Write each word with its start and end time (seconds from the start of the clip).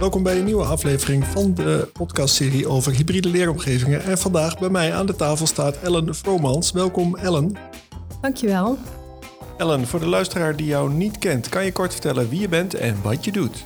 Welkom 0.00 0.22
bij 0.22 0.38
een 0.38 0.44
nieuwe 0.44 0.64
aflevering 0.64 1.24
van 1.24 1.54
de 1.54 1.88
podcastserie 1.92 2.68
over 2.68 2.92
hybride 2.92 3.28
leeromgevingen. 3.28 4.04
En 4.04 4.18
vandaag 4.18 4.58
bij 4.58 4.68
mij 4.68 4.94
aan 4.94 5.06
de 5.06 5.16
tafel 5.16 5.46
staat 5.46 5.76
Ellen 5.78 6.14
Vromans. 6.14 6.72
Welkom 6.72 7.16
Ellen. 7.16 7.56
Dankjewel. 8.20 8.78
Ellen, 9.56 9.86
voor 9.86 10.00
de 10.00 10.06
luisteraar 10.06 10.56
die 10.56 10.66
jou 10.66 10.92
niet 10.92 11.18
kent, 11.18 11.48
kan 11.48 11.64
je 11.64 11.72
kort 11.72 11.92
vertellen 11.92 12.28
wie 12.28 12.40
je 12.40 12.48
bent 12.48 12.74
en 12.74 12.96
wat 13.02 13.24
je 13.24 13.32
doet? 13.32 13.64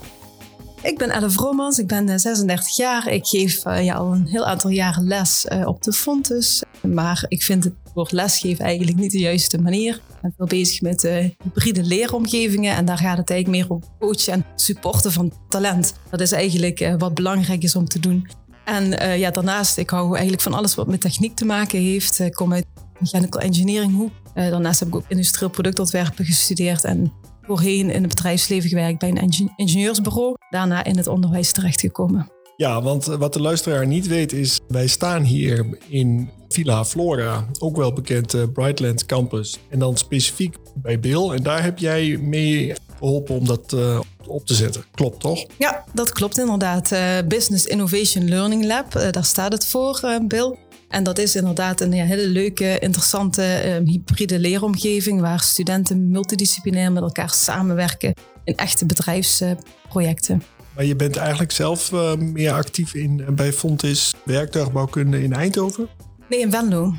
Ik 0.83 0.99
ben 0.99 1.11
Ellen 1.11 1.33
Vromans, 1.33 1.79
ik 1.79 1.87
ben 1.87 2.21
36 2.21 2.67
eh, 2.69 2.75
jaar. 2.75 3.09
Ik 3.09 3.27
geef 3.27 3.67
uh, 3.67 3.85
ja, 3.85 3.95
al 3.95 4.13
een 4.13 4.27
heel 4.27 4.47
aantal 4.47 4.71
jaren 4.71 5.07
les 5.07 5.47
uh, 5.53 5.67
op 5.67 5.83
de 5.83 5.93
Fontes. 5.93 6.63
Maar 6.81 7.25
ik 7.29 7.43
vind 7.43 7.65
het 7.65 7.75
woord 7.95 8.13
lesgeven 8.13 8.65
eigenlijk 8.65 8.97
niet 8.97 9.11
de 9.11 9.19
juiste 9.19 9.61
manier. 9.61 10.01
Ik 10.19 10.25
ben 10.25 10.35
veel 10.37 10.47
bezig 10.47 10.81
met 10.81 11.05
uh, 11.05 11.13
hybride 11.43 11.83
leeromgevingen. 11.83 12.77
En 12.77 12.85
daar 12.85 12.99
gaat 12.99 13.19
het 13.19 13.31
eigenlijk 13.31 13.63
meer 13.63 13.77
om 13.77 13.83
coachen 13.99 14.33
en 14.33 14.45
supporten 14.57 15.13
van 15.13 15.33
talent. 15.49 15.95
Dat 16.11 16.21
is 16.21 16.33
eigenlijk 16.33 16.95
wat 16.99 17.15
belangrijk 17.15 17.63
is 17.63 17.77
om 17.77 17.89
te 17.89 17.99
doen. 17.99 18.29
En 18.65 19.19
ja, 19.19 19.31
daarnaast, 19.31 19.77
ik 19.77 19.91
hou 19.91 20.13
eigenlijk 20.13 20.43
van 20.43 20.55
alles 20.55 20.75
wat 20.75 20.87
met 20.87 21.01
techniek 21.01 21.37
te 21.37 21.45
maken 21.45 21.81
heeft. 21.81 22.19
Ik 22.19 22.33
kom 22.33 22.53
uit 22.53 22.67
mechanical 22.99 23.41
engineering 23.41 23.95
hoek. 23.95 24.13
daarnaast 24.35 24.81
heb 24.81 24.89
ik 24.89 24.95
ook 24.95 25.05
industrieel 25.09 25.51
productontwerpen 25.51 26.25
gestudeerd. 26.25 26.85
En 26.85 27.13
voorheen 27.43 27.91
in 27.91 28.01
het 28.01 28.09
bedrijfsleven 28.09 28.69
gewerkt 28.69 28.99
bij 28.99 29.09
een 29.09 29.53
ingenieursbureau. 29.57 30.37
Daarna 30.51 30.85
in 30.85 30.97
het 30.97 31.07
onderwijs 31.07 31.53
terechtgekomen. 31.53 32.38
Ja, 32.61 32.83
want 32.83 33.05
wat 33.05 33.33
de 33.33 33.41
luisteraar 33.41 33.87
niet 33.87 34.07
weet 34.07 34.33
is, 34.33 34.61
wij 34.69 34.87
staan 34.87 35.23
hier 35.23 35.79
in 35.89 36.31
Villa 36.49 36.85
Flora, 36.85 37.47
ook 37.59 37.77
wel 37.77 37.93
bekend 37.93 38.35
uh, 38.35 38.43
Brightland 38.53 39.07
Campus. 39.07 39.59
En 39.69 39.79
dan 39.79 39.97
specifiek 39.97 40.57
bij 40.75 41.01
Bill. 41.01 41.31
En 41.31 41.43
daar 41.43 41.63
heb 41.63 41.79
jij 41.79 42.17
mee 42.17 42.75
geholpen 42.99 43.35
om 43.35 43.47
dat 43.47 43.73
uh, 43.73 44.01
op 44.27 44.47
te 44.47 44.55
zetten. 44.55 44.85
Klopt 44.91 45.21
toch? 45.21 45.45
Ja, 45.59 45.85
dat 45.93 46.13
klopt 46.13 46.39
inderdaad. 46.39 46.93
Business 47.29 47.67
Innovation 47.67 48.29
Learning 48.29 48.65
Lab, 48.65 48.93
daar 48.93 49.25
staat 49.25 49.53
het 49.53 49.67
voor, 49.67 50.21
Bill. 50.27 50.57
En 50.89 51.03
dat 51.03 51.19
is 51.19 51.37
inderdaad 51.37 51.81
een 51.81 51.93
hele 51.93 52.27
leuke, 52.27 52.79
interessante 52.79 53.75
um, 53.75 53.87
hybride 53.87 54.39
leeromgeving 54.39 55.21
waar 55.21 55.41
studenten 55.41 56.11
multidisciplinair 56.11 56.93
met 56.93 57.03
elkaar 57.03 57.31
samenwerken 57.31 58.15
in 58.45 58.57
echte 58.57 58.87
bedrijfsprojecten. 58.87 60.43
Maar 60.79 60.87
je 60.87 60.97
bent 60.97 61.17
eigenlijk 61.17 61.53
zelf 61.53 61.93
uh, 61.93 62.15
meer 62.15 62.53
actief 62.53 62.95
in, 62.95 63.25
bij 63.31 63.53
Fontis 63.53 64.15
werktuigbouwkunde 64.25 65.23
in 65.23 65.33
Eindhoven? 65.33 65.89
Nee, 66.29 66.41
in 66.41 66.51
Venlo. 66.51 66.95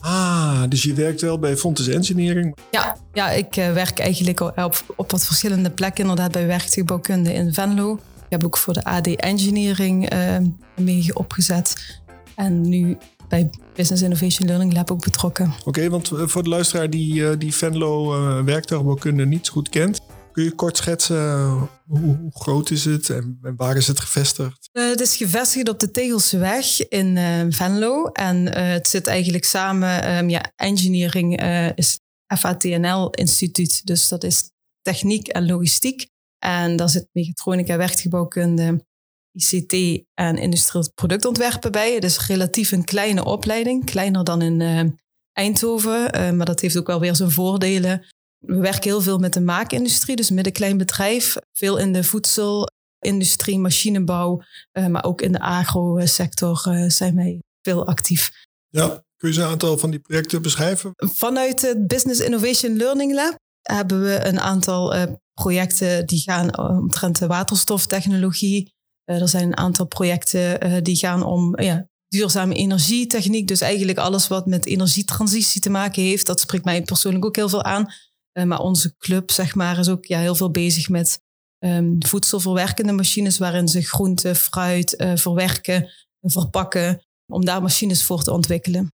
Ah, 0.00 0.62
dus 0.68 0.82
je 0.82 0.94
werkt 0.94 1.20
wel 1.20 1.38
bij 1.38 1.56
Fontes 1.56 1.88
Engineering? 1.88 2.56
Ja, 2.70 2.96
ja 3.12 3.30
ik 3.30 3.56
uh, 3.56 3.72
werk 3.72 3.98
eigenlijk 3.98 4.40
op, 4.40 4.84
op 4.96 5.10
wat 5.10 5.26
verschillende 5.26 5.70
plekken. 5.70 6.00
Inderdaad 6.00 6.32
bij 6.32 6.46
werktuigbouwkunde 6.46 7.32
in 7.32 7.52
Venlo. 7.52 7.92
Ik 7.94 8.00
heb 8.28 8.44
ook 8.44 8.56
voor 8.56 8.74
de 8.74 8.84
AD 8.84 9.06
Engineering 9.06 10.12
uh, 10.12 10.36
mee 10.76 11.14
opgezet. 11.14 12.00
En 12.34 12.68
nu 12.68 12.96
bij 13.28 13.50
Business 13.74 14.02
Innovation 14.02 14.48
Learning 14.48 14.72
Lab 14.72 14.90
ook 14.90 15.04
betrokken. 15.04 15.52
Oké, 15.64 15.88
want 15.88 16.10
eh, 16.10 16.26
voor 16.26 16.42
de 16.42 16.48
luisteraar 16.48 16.90
die, 16.90 17.28
eh, 17.28 17.38
die 17.38 17.54
Venlo 17.54 18.14
uh, 18.14 18.44
werktuigbouwkunde 18.44 19.26
niet 19.26 19.46
zo 19.46 19.52
goed 19.52 19.68
kent, 19.68 20.00
kun 20.36 20.44
je 20.44 20.54
kort 20.54 20.76
schetsen 20.76 21.50
hoe, 21.86 22.16
hoe 22.16 22.30
groot 22.32 22.70
is 22.70 22.84
het 22.84 23.10
en, 23.10 23.38
waar 23.56 23.76
is 23.76 23.86
het 23.86 24.00
gevestigd? 24.00 24.68
Uh, 24.72 24.88
het 24.88 25.00
is 25.00 25.16
gevestigd 25.16 25.68
op 25.68 25.80
de 25.80 25.90
Tegelseweg 25.90 26.88
in 26.88 27.16
uh, 27.16 27.44
Venlo 27.48 28.06
en 28.06 28.54
het 28.54 28.88
zit 28.88 29.06
eigenlijk 29.06 29.44
samen, 29.44 30.16
um, 30.16 30.28
ja, 30.28 30.52
engineering 30.56 31.40
is 31.74 32.00
FATNL 32.38 33.10
instituut, 33.10 33.86
dus 33.86 34.08
dat 34.08 34.24
is 34.24 34.50
techniek 34.82 35.28
en 35.28 35.46
logistiek. 35.46 36.08
En 36.38 36.76
daar 36.76 36.88
zit 36.88 37.08
mechatronica, 37.12 37.76
werkgebouwkunde, 37.76 38.86
ICT 39.32 40.04
en 40.14 40.36
industrieel 40.36 40.90
productontwerpen 40.94 41.72
bij. 41.72 41.94
Het 41.94 42.04
is 42.04 42.26
relatief 42.26 42.72
een 42.72 42.84
kleine 42.84 43.24
opleiding, 43.24 43.84
kleiner 43.84 44.24
dan 44.24 44.42
in 44.42 44.98
Eindhoven, 45.32 46.36
maar 46.36 46.46
dat 46.46 46.60
heeft 46.60 46.76
ook 46.76 46.86
wel 46.86 47.00
weer 47.00 47.16
zijn 47.16 47.30
voordelen. 47.30 48.06
We 48.46 48.56
werken 48.56 48.90
heel 48.90 49.00
veel 49.00 49.18
met 49.18 49.32
de 49.32 49.40
maakindustrie, 49.40 50.16
dus 50.16 50.30
met 50.30 50.46
een 50.46 50.52
klein 50.52 50.78
bedrijf. 50.78 51.36
Veel 51.52 51.76
in 51.76 51.92
de 51.92 52.04
voedselindustrie, 52.04 53.58
machinebouw, 53.58 54.42
uh, 54.72 54.86
maar 54.86 55.04
ook 55.04 55.20
in 55.20 55.32
de 55.32 55.40
agrosector 55.40 56.68
zijn 56.86 57.16
wij 57.16 57.40
veel 57.62 57.86
actief. 57.86 58.30
Ja, 58.68 59.02
kun 59.16 59.32
je 59.32 59.40
een 59.40 59.46
aantal 59.46 59.78
van 59.78 59.90
die 59.90 60.00
projecten 60.00 60.42
beschrijven? 60.42 60.92
Vanuit 60.96 61.62
het 61.62 61.86
Business 61.86 62.20
Innovation 62.20 62.76
Learning 62.76 63.14
Lab 63.14 63.34
hebben 63.62 64.02
we 64.02 64.24
een 64.24 64.40
aantal 64.40 64.94
projecten 65.34 66.06
die 66.06 66.20
gaan 66.20 66.58
omtrent 66.58 67.18
de 67.18 67.26
waterstoftechnologie, 67.26 68.74
er 69.04 69.28
zijn 69.28 69.46
een 69.46 69.56
aantal 69.56 69.86
projecten 69.86 70.84
die 70.84 70.96
gaan 70.96 71.22
om 71.22 71.60
ja, 71.60 71.86
duurzame 72.08 72.54
energietechniek. 72.54 73.48
Dus 73.48 73.60
eigenlijk 73.60 73.98
alles 73.98 74.28
wat 74.28 74.46
met 74.46 74.66
energietransitie 74.66 75.60
te 75.60 75.70
maken 75.70 76.02
heeft. 76.02 76.26
Dat 76.26 76.40
spreekt 76.40 76.64
mij 76.64 76.82
persoonlijk 76.82 77.24
ook 77.24 77.36
heel 77.36 77.48
veel 77.48 77.64
aan. 77.64 77.92
Uh, 78.38 78.44
maar 78.44 78.60
onze 78.60 78.96
club 78.96 79.30
zeg 79.30 79.54
maar, 79.54 79.78
is 79.78 79.88
ook 79.88 80.04
ja, 80.04 80.18
heel 80.18 80.34
veel 80.34 80.50
bezig 80.50 80.88
met 80.88 81.20
um, 81.58 81.96
voedselverwerkende 81.98 82.92
machines. 82.92 83.38
Waarin 83.38 83.68
ze 83.68 83.82
groente, 83.82 84.34
fruit 84.34 84.94
verwerken, 85.14 85.90
verpakken. 86.20 87.00
Om 87.32 87.44
daar 87.44 87.62
machines 87.62 88.04
voor 88.04 88.22
te 88.22 88.32
ontwikkelen. 88.32 88.92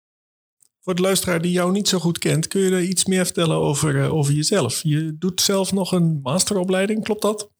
Voor 0.81 0.95
de 0.95 1.03
luisteraar 1.03 1.43
die 1.43 1.53
jou 1.53 1.73
niet 1.73 1.89
zo 1.89 1.99
goed 1.99 2.19
kent, 2.19 2.47
kun 2.47 2.61
je 2.61 2.71
er 2.71 2.83
iets 2.83 3.05
meer 3.05 3.25
vertellen 3.25 3.57
over, 3.57 4.11
over 4.11 4.33
jezelf? 4.33 4.81
Je 4.83 5.17
doet 5.19 5.41
zelf 5.41 5.73
nog 5.73 5.93
een 5.93 6.21
masteropleiding, 6.23 7.05
klopt 7.05 7.23
dat? 7.23 7.51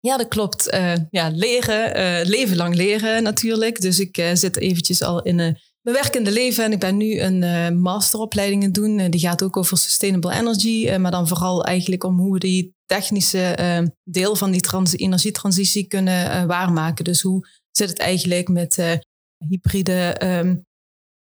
Ja, 0.00 0.16
dat 0.16 0.28
klopt. 0.28 0.72
Uh, 0.74 0.94
ja, 1.10 1.30
leren, 1.34 1.96
uh, 1.96 2.28
leven 2.28 2.56
lang 2.56 2.74
leren 2.74 3.22
natuurlijk. 3.22 3.80
Dus 3.80 4.00
ik 4.00 4.18
uh, 4.18 4.30
zit 4.34 4.56
eventjes 4.56 5.02
al 5.02 5.22
in 5.22 5.58
mijn 5.80 5.96
werkende 5.96 6.32
leven 6.32 6.64
en 6.64 6.72
ik 6.72 6.78
ben 6.78 6.96
nu 6.96 7.20
een 7.20 7.80
masteropleiding 7.80 8.64
aan 8.64 8.72
doen. 8.72 9.10
die 9.10 9.20
gaat 9.20 9.42
ook 9.42 9.56
over 9.56 9.78
sustainable 9.78 10.32
energy, 10.32 10.96
maar 10.96 11.10
dan 11.10 11.28
vooral 11.28 11.64
eigenlijk 11.64 12.04
om 12.04 12.18
hoe 12.18 12.32
we 12.32 12.38
die 12.38 12.74
technische 12.86 13.92
deel 14.04 14.36
van 14.36 14.50
die 14.50 14.60
trans 14.60 14.96
energietransitie 14.96 15.86
kunnen 15.86 16.46
waarmaken. 16.46 17.04
Dus 17.04 17.20
hoe 17.20 17.48
zit 17.70 17.88
het 17.88 17.98
eigenlijk 17.98 18.48
met 18.48 19.00
hybride 19.48 20.20
um, 20.22 20.66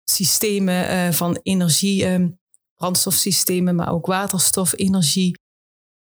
systemen 0.03 1.13
van 1.13 1.39
energie, 1.43 2.07
um, 2.07 2.39
brandstofsystemen, 2.75 3.75
maar 3.75 3.91
ook 3.91 4.05
waterstof, 4.05 4.73
energie 4.77 5.39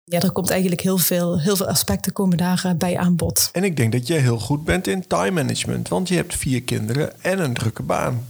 ja, 0.09 0.19
er 0.19 0.31
komt 0.31 0.50
eigenlijk 0.50 0.81
heel 0.81 0.97
veel, 0.97 1.40
heel 1.40 1.56
veel 1.56 1.68
aspecten 1.68 2.13
komen 2.13 2.38
daarbij 2.38 2.94
uh, 2.94 3.00
aan 3.00 3.16
bod. 3.16 3.50
En 3.51 3.63
ik 3.63 3.78
denk 3.78 3.91
dat 3.91 4.07
jij 4.07 4.19
heel 4.19 4.40
goed 4.40 4.63
bent 4.63 4.88
in 4.88 5.07
time 5.07 5.31
management, 5.31 5.88
want 5.88 6.07
je 6.07 6.16
hebt 6.16 6.35
vier 6.35 6.63
kinderen 6.63 7.23
en 7.23 7.40
een 7.40 7.53
drukke 7.53 7.84
baan. 7.84 8.28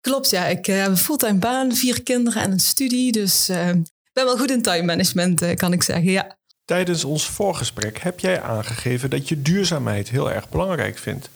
Klopt, 0.00 0.30
ja. 0.30 0.46
Ik 0.46 0.68
uh, 0.68 0.76
heb 0.76 0.86
een 0.86 0.96
fulltime 0.96 1.38
baan, 1.38 1.74
vier 1.74 2.02
kinderen 2.02 2.42
en 2.42 2.52
een 2.52 2.60
studie. 2.60 3.12
Dus 3.12 3.48
ik 3.48 3.56
uh, 3.56 3.70
ben 4.12 4.24
wel 4.24 4.36
goed 4.36 4.50
in 4.50 4.62
time 4.62 4.82
management, 4.82 5.42
uh, 5.42 5.54
kan 5.54 5.72
ik 5.72 5.82
zeggen, 5.82 6.10
ja. 6.10 6.36
Tijdens 6.64 7.04
ons 7.04 7.26
voorgesprek 7.26 7.98
heb 7.98 8.20
jij 8.20 8.42
aangegeven 8.42 9.10
dat 9.10 9.28
je 9.28 9.42
duurzaamheid 9.42 10.08
heel 10.08 10.30
erg 10.30 10.48
belangrijk 10.48 10.98
vindt. 10.98 11.28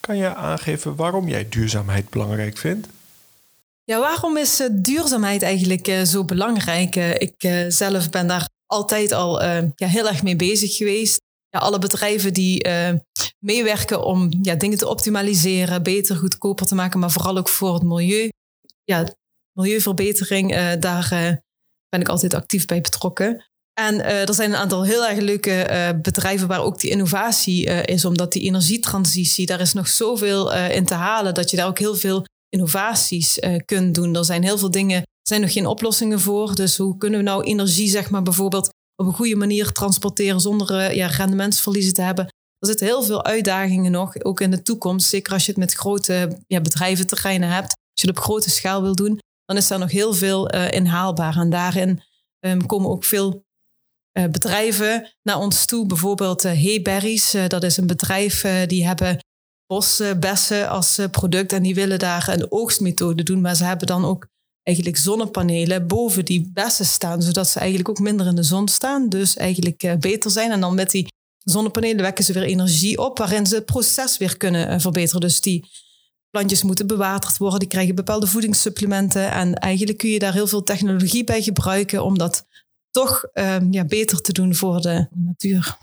Kan 0.00 0.16
je 0.16 0.34
aangeven 0.34 0.96
waarom 0.96 1.28
jij 1.28 1.48
duurzaamheid 1.48 2.10
belangrijk 2.10 2.56
vindt? 2.56 2.88
Ja, 3.84 3.98
waarom 3.98 4.36
is 4.36 4.62
duurzaamheid 4.72 5.42
eigenlijk 5.42 6.00
zo 6.04 6.24
belangrijk? 6.24 6.96
ik 6.96 7.64
zelf 7.68 8.10
ben 8.10 8.26
daar 8.26 8.48
altijd 8.68 9.12
al 9.12 9.42
uh, 9.42 9.62
ja, 9.74 9.86
heel 9.86 10.08
erg 10.08 10.22
mee 10.22 10.36
bezig 10.36 10.76
geweest. 10.76 11.20
Ja, 11.48 11.58
alle 11.58 11.78
bedrijven 11.78 12.32
die 12.32 12.66
uh, 12.66 12.90
meewerken 13.38 14.04
om 14.04 14.28
ja, 14.42 14.54
dingen 14.54 14.78
te 14.78 14.88
optimaliseren, 14.88 15.82
beter, 15.82 16.16
goedkoper 16.16 16.66
te 16.66 16.74
maken, 16.74 17.00
maar 17.00 17.10
vooral 17.10 17.38
ook 17.38 17.48
voor 17.48 17.74
het 17.74 17.82
milieu. 17.82 18.28
Ja, 18.84 19.14
milieuverbetering, 19.52 20.54
uh, 20.54 20.72
daar 20.80 21.08
ben 21.88 22.00
ik 22.00 22.08
altijd 22.08 22.34
actief 22.34 22.64
bij 22.64 22.80
betrokken. 22.80 23.46
En 23.80 24.04
er 24.04 24.34
zijn 24.34 24.50
een 24.50 24.56
aantal 24.56 24.84
heel 24.84 25.06
erg 25.06 25.18
leuke 25.18 25.98
bedrijven 26.02 26.48
waar 26.48 26.62
ook 26.62 26.80
die 26.80 26.90
innovatie 26.90 27.64
is, 27.64 28.04
omdat 28.04 28.32
die 28.32 28.42
energietransitie, 28.42 29.46
daar 29.46 29.60
is 29.60 29.72
nog 29.72 29.88
zoveel 29.88 30.54
in 30.54 30.84
te 30.84 30.94
halen, 30.94 31.34
dat 31.34 31.50
je 31.50 31.56
daar 31.56 31.66
ook 31.66 31.78
heel 31.78 31.94
veel 31.94 32.24
innovaties 32.48 33.38
kunt 33.64 33.94
doen. 33.94 34.14
Er 34.14 34.24
zijn 34.24 34.42
heel 34.42 34.58
veel 34.58 34.70
dingen 34.70 35.02
zijn 35.28 35.40
nog 35.40 35.52
geen 35.52 35.66
oplossingen 35.66 36.20
voor. 36.20 36.54
Dus 36.54 36.76
hoe 36.76 36.96
kunnen 36.96 37.18
we 37.18 37.24
nou 37.24 37.44
energie, 37.44 37.88
zeg 37.88 38.10
maar, 38.10 38.22
bijvoorbeeld 38.22 38.68
op 38.96 39.06
een 39.06 39.14
goede 39.14 39.36
manier 39.36 39.72
transporteren 39.72 40.40
zonder 40.40 40.70
uh, 40.70 40.94
ja, 40.94 41.06
rendementsverliezen 41.06 41.92
te 41.92 42.02
hebben? 42.02 42.24
Er 42.58 42.68
zitten 42.68 42.86
heel 42.86 43.02
veel 43.02 43.24
uitdagingen 43.24 43.92
nog, 43.92 44.24
ook 44.24 44.40
in 44.40 44.50
de 44.50 44.62
toekomst. 44.62 45.08
Zeker 45.08 45.32
als 45.32 45.44
je 45.44 45.50
het 45.50 45.60
met 45.60 45.72
grote 45.72 46.38
ja, 46.46 46.60
bedrijventerreinen 46.60 47.48
hebt. 47.48 47.66
Als 47.66 48.00
je 48.02 48.08
het 48.08 48.18
op 48.18 48.24
grote 48.24 48.50
schaal 48.50 48.82
wil 48.82 48.94
doen, 48.94 49.18
dan 49.44 49.56
is 49.56 49.68
daar 49.68 49.78
nog 49.78 49.90
heel 49.90 50.14
veel 50.14 50.54
uh, 50.54 50.70
in 50.70 50.86
haalbaar. 50.86 51.36
En 51.36 51.50
daarin 51.50 52.02
um, 52.40 52.66
komen 52.66 52.90
ook 52.90 53.04
veel 53.04 53.44
uh, 54.18 54.24
bedrijven 54.24 55.14
naar 55.22 55.38
ons 55.38 55.66
toe. 55.66 55.86
Bijvoorbeeld 55.86 56.44
uh, 56.44 56.52
Heyberries, 56.52 57.36
dat 57.48 57.62
is 57.62 57.76
een 57.76 57.86
bedrijf 57.86 58.66
die 58.66 58.86
hebben 58.86 59.18
bosbessen 59.66 60.68
als 60.68 61.00
product 61.10 61.52
en 61.52 61.62
die 61.62 61.74
willen 61.74 61.98
daar 61.98 62.28
een 62.28 62.52
oogstmethode 62.52 63.22
doen. 63.22 63.40
Maar 63.40 63.56
ze 63.56 63.64
hebben 63.64 63.86
dan 63.86 64.04
ook 64.04 64.26
eigenlijk 64.68 64.96
zonnepanelen 64.96 65.86
boven 65.86 66.24
die 66.24 66.50
bessen 66.54 66.86
staan, 66.86 67.22
zodat 67.22 67.48
ze 67.48 67.58
eigenlijk 67.58 67.88
ook 67.88 67.98
minder 67.98 68.26
in 68.26 68.34
de 68.34 68.42
zon 68.42 68.68
staan, 68.68 69.08
dus 69.08 69.36
eigenlijk 69.36 69.82
uh, 69.82 69.96
beter 69.96 70.30
zijn. 70.30 70.50
En 70.50 70.60
dan 70.60 70.74
met 70.74 70.90
die 70.90 71.06
zonnepanelen 71.38 72.02
wekken 72.02 72.24
ze 72.24 72.32
weer 72.32 72.42
energie 72.42 72.98
op, 72.98 73.18
waarin 73.18 73.46
ze 73.46 73.54
het 73.54 73.64
proces 73.64 74.18
weer 74.18 74.36
kunnen 74.36 74.72
uh, 74.72 74.78
verbeteren. 74.78 75.20
Dus 75.20 75.40
die 75.40 75.64
plantjes 76.30 76.62
moeten 76.62 76.86
bewaterd 76.86 77.36
worden, 77.36 77.58
die 77.58 77.68
krijgen 77.68 77.94
bepaalde 77.94 78.26
voedingssupplementen. 78.26 79.32
En 79.32 79.54
eigenlijk 79.54 79.98
kun 79.98 80.10
je 80.10 80.18
daar 80.18 80.32
heel 80.32 80.46
veel 80.46 80.62
technologie 80.62 81.24
bij 81.24 81.42
gebruiken 81.42 82.04
om 82.04 82.18
dat 82.18 82.46
toch 82.90 83.24
uh, 83.34 83.56
ja, 83.70 83.84
beter 83.84 84.20
te 84.20 84.32
doen 84.32 84.54
voor 84.54 84.80
de 84.80 85.06
natuur. 85.10 85.76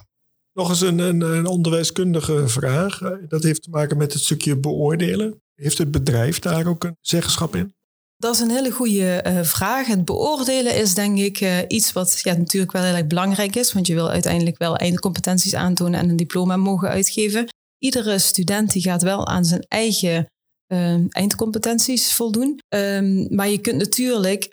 Nog 0.54 0.70
eens 0.70 0.82
een, 0.82 1.00
een, 1.00 1.22
een, 1.22 1.46
onderwijskundige 1.46 2.48
vraag. 2.48 3.00
Dat 3.28 3.44
heeft 3.44 3.64
te 3.64 3.70
maken 3.70 3.98
met 3.98 4.14
het 4.14 4.22
stukje 4.22 4.58
beoordelen. 4.58 5.42
Heeft 5.56 5.78
het 5.78 5.92
bedrijf 5.92 6.40
daar 6.40 6.68
ook 6.68 6.84
een 6.84 6.98
zeggenschap 7.02 7.56
in? 7.56 7.75
Dat 8.18 8.34
is 8.34 8.40
een 8.40 8.50
hele 8.50 8.72
goede 8.72 9.24
uh, 9.28 9.44
vraag. 9.44 9.88
Het 9.88 10.06
beoordelen 10.06 10.76
is 10.76 10.94
denk 10.94 11.18
ik 11.18 11.42
uh, 11.42 11.58
iets 11.68 11.94
wat 11.94 12.20
ja, 12.24 12.34
natuurlijk 12.34 12.72
wel 12.72 12.84
heel 12.84 12.96
erg 12.96 13.08
belangrijk 13.08 13.56
is, 13.56 13.74
want 13.74 13.88
je 13.88 13.94
wil 13.94 14.10
uiteindelijk 14.10 14.58
wel 14.58 14.76
eindcompetenties 14.76 15.56
aantonen 15.56 16.00
en 16.00 16.10
een 16.10 16.16
diploma 16.16 16.58
mogen 16.58 16.90
uitgeven. 16.90 17.48
Iedere 17.78 18.20
student 18.20 18.72
die 18.72 18.82
gaat 18.82 19.02
wel 19.02 19.28
aan 19.28 19.46
zijn 19.46 19.66
eigen 19.68 20.30
uh, 20.68 20.96
eindcompetenties 21.10 22.14
voldoen. 22.14 22.60
Um, 22.70 23.36
maar 23.36 23.50
je 23.50 23.58
kunt 23.58 23.78
natuurlijk, 23.78 24.50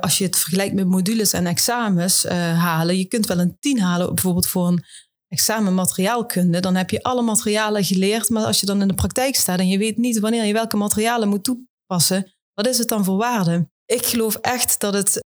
als 0.00 0.18
je 0.18 0.24
het 0.24 0.38
vergelijkt 0.38 0.74
met 0.74 0.86
modules 0.86 1.32
en 1.32 1.46
examens 1.46 2.24
halen, 2.28 2.98
je 2.98 3.04
kunt 3.04 3.26
wel 3.26 3.38
een 3.38 3.56
10 3.58 3.80
halen 3.80 4.14
bijvoorbeeld 4.14 4.46
voor 4.46 4.66
een 4.66 4.84
examen 5.28 5.74
materiaalkunde. 5.74 6.60
Dan 6.60 6.74
heb 6.74 6.90
je 6.90 7.02
alle 7.02 7.22
materialen 7.22 7.84
geleerd, 7.84 8.28
maar 8.28 8.44
als 8.44 8.60
je 8.60 8.66
dan 8.66 8.80
in 8.80 8.88
de 8.88 8.94
praktijk 8.94 9.34
staat 9.34 9.58
en 9.58 9.68
je 9.68 9.78
weet 9.78 9.96
niet 9.96 10.18
wanneer 10.18 10.44
je 10.44 10.52
welke 10.52 10.76
materialen 10.76 11.28
moet 11.28 11.44
toepassen, 11.44 12.31
wat 12.54 12.66
is 12.66 12.78
het 12.78 12.88
dan 12.88 13.04
voor 13.04 13.16
waarde? 13.16 13.68
Ik 13.86 14.06
geloof 14.06 14.34
echt 14.36 14.80
dat 14.80 14.94
het 14.94 15.20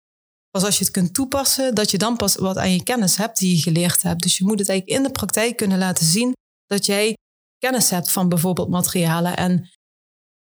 pas 0.50 0.64
als 0.64 0.78
je 0.78 0.84
het 0.84 0.94
kunt 0.94 1.14
toepassen, 1.14 1.76
dat 1.76 1.92
je 1.92 1.98
dan 1.98 2.16
pas 2.16 2.36
wat 2.36 2.58
aan 2.58 2.72
je 2.72 2.84
kennis 2.84 3.18
hebt 3.18 3.40
die 3.40 3.56
je 3.56 3.62
geleerd 3.62 4.02
hebt. 4.02 4.22
Dus 4.22 4.38
je 4.38 4.46
moet 4.46 4.60
het 4.60 4.70
eigenlijk 4.70 5.00
in 5.00 5.06
de 5.06 5.12
praktijk 5.12 5.58
kunnen 5.58 5.78
laten 5.78 6.06
zien 6.06 6.34
dat 6.66 6.86
jij 6.86 7.18
kennis 7.58 7.90
hebt 7.90 8.12
van 8.12 8.30
bijvoorbeeld 8.30 8.70
materialen. 8.70 9.38
En 9.38 9.70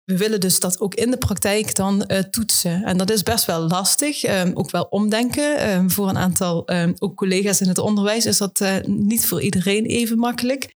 we 0.05 0.17
willen 0.17 0.41
dus 0.41 0.61
dat 0.61 0.81
ook 0.81 0.95
in 0.95 1.11
de 1.11 1.19
praktijk 1.19 1.75
dan 1.75 2.05
uh, 2.07 2.19
toetsen. 2.19 2.85
En 2.85 2.97
dat 2.97 3.11
is 3.11 3.23
best 3.23 3.45
wel 3.45 3.61
lastig, 3.61 4.25
um, 4.25 4.51
ook 4.55 4.71
wel 4.71 4.83
omdenken. 4.83 5.71
Um, 5.71 5.91
voor 5.91 6.09
een 6.09 6.19
aantal 6.19 6.73
um, 6.73 6.95
ook 6.99 7.17
collega's 7.17 7.61
in 7.61 7.69
het 7.69 7.79
onderwijs 7.79 8.27
is 8.27 8.39
dat 8.39 8.61
uh, 8.61 8.77
niet 8.85 9.27
voor 9.27 9.43
iedereen 9.43 9.85
even 9.85 10.19
makkelijk. 10.19 10.75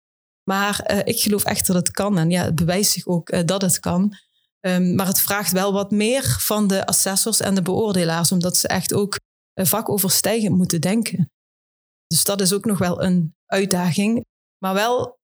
Maar 0.51 0.91
uh, 0.91 0.99
ik 1.05 1.21
geloof 1.21 1.45
echt 1.45 1.67
dat 1.67 1.77
het 1.77 1.91
kan. 1.91 2.19
En 2.19 2.31
ja, 2.31 2.45
het 2.45 2.55
bewijst 2.55 2.93
zich 2.93 3.07
ook 3.07 3.47
dat 3.47 3.63
het 3.63 3.81
kan. 3.81 4.17
Um, 4.67 4.95
maar 4.95 5.07
het 5.07 5.21
vraagt 5.21 5.53
wel 5.53 5.73
wat 5.73 5.91
meer 5.91 6.37
van 6.39 6.67
de 6.67 6.87
assessors 6.87 7.41
en 7.41 7.55
de 7.55 7.63
beoordelaars, 7.63 8.33
omdat 8.33 8.57
ze 8.57 8.69
echt 8.69 8.95
ook 8.95 9.17
vakoverstijgend 9.55 10.57
moeten 10.57 10.81
denken. 10.81 11.31
Dus 12.07 12.25
dat 12.25 12.41
is 12.41 12.53
ook 12.53 12.65
nog 12.65 12.79
wel 12.79 13.03
een 13.03 13.35
uitdaging, 13.47 14.25
maar 14.59 14.75
wel 14.75 15.19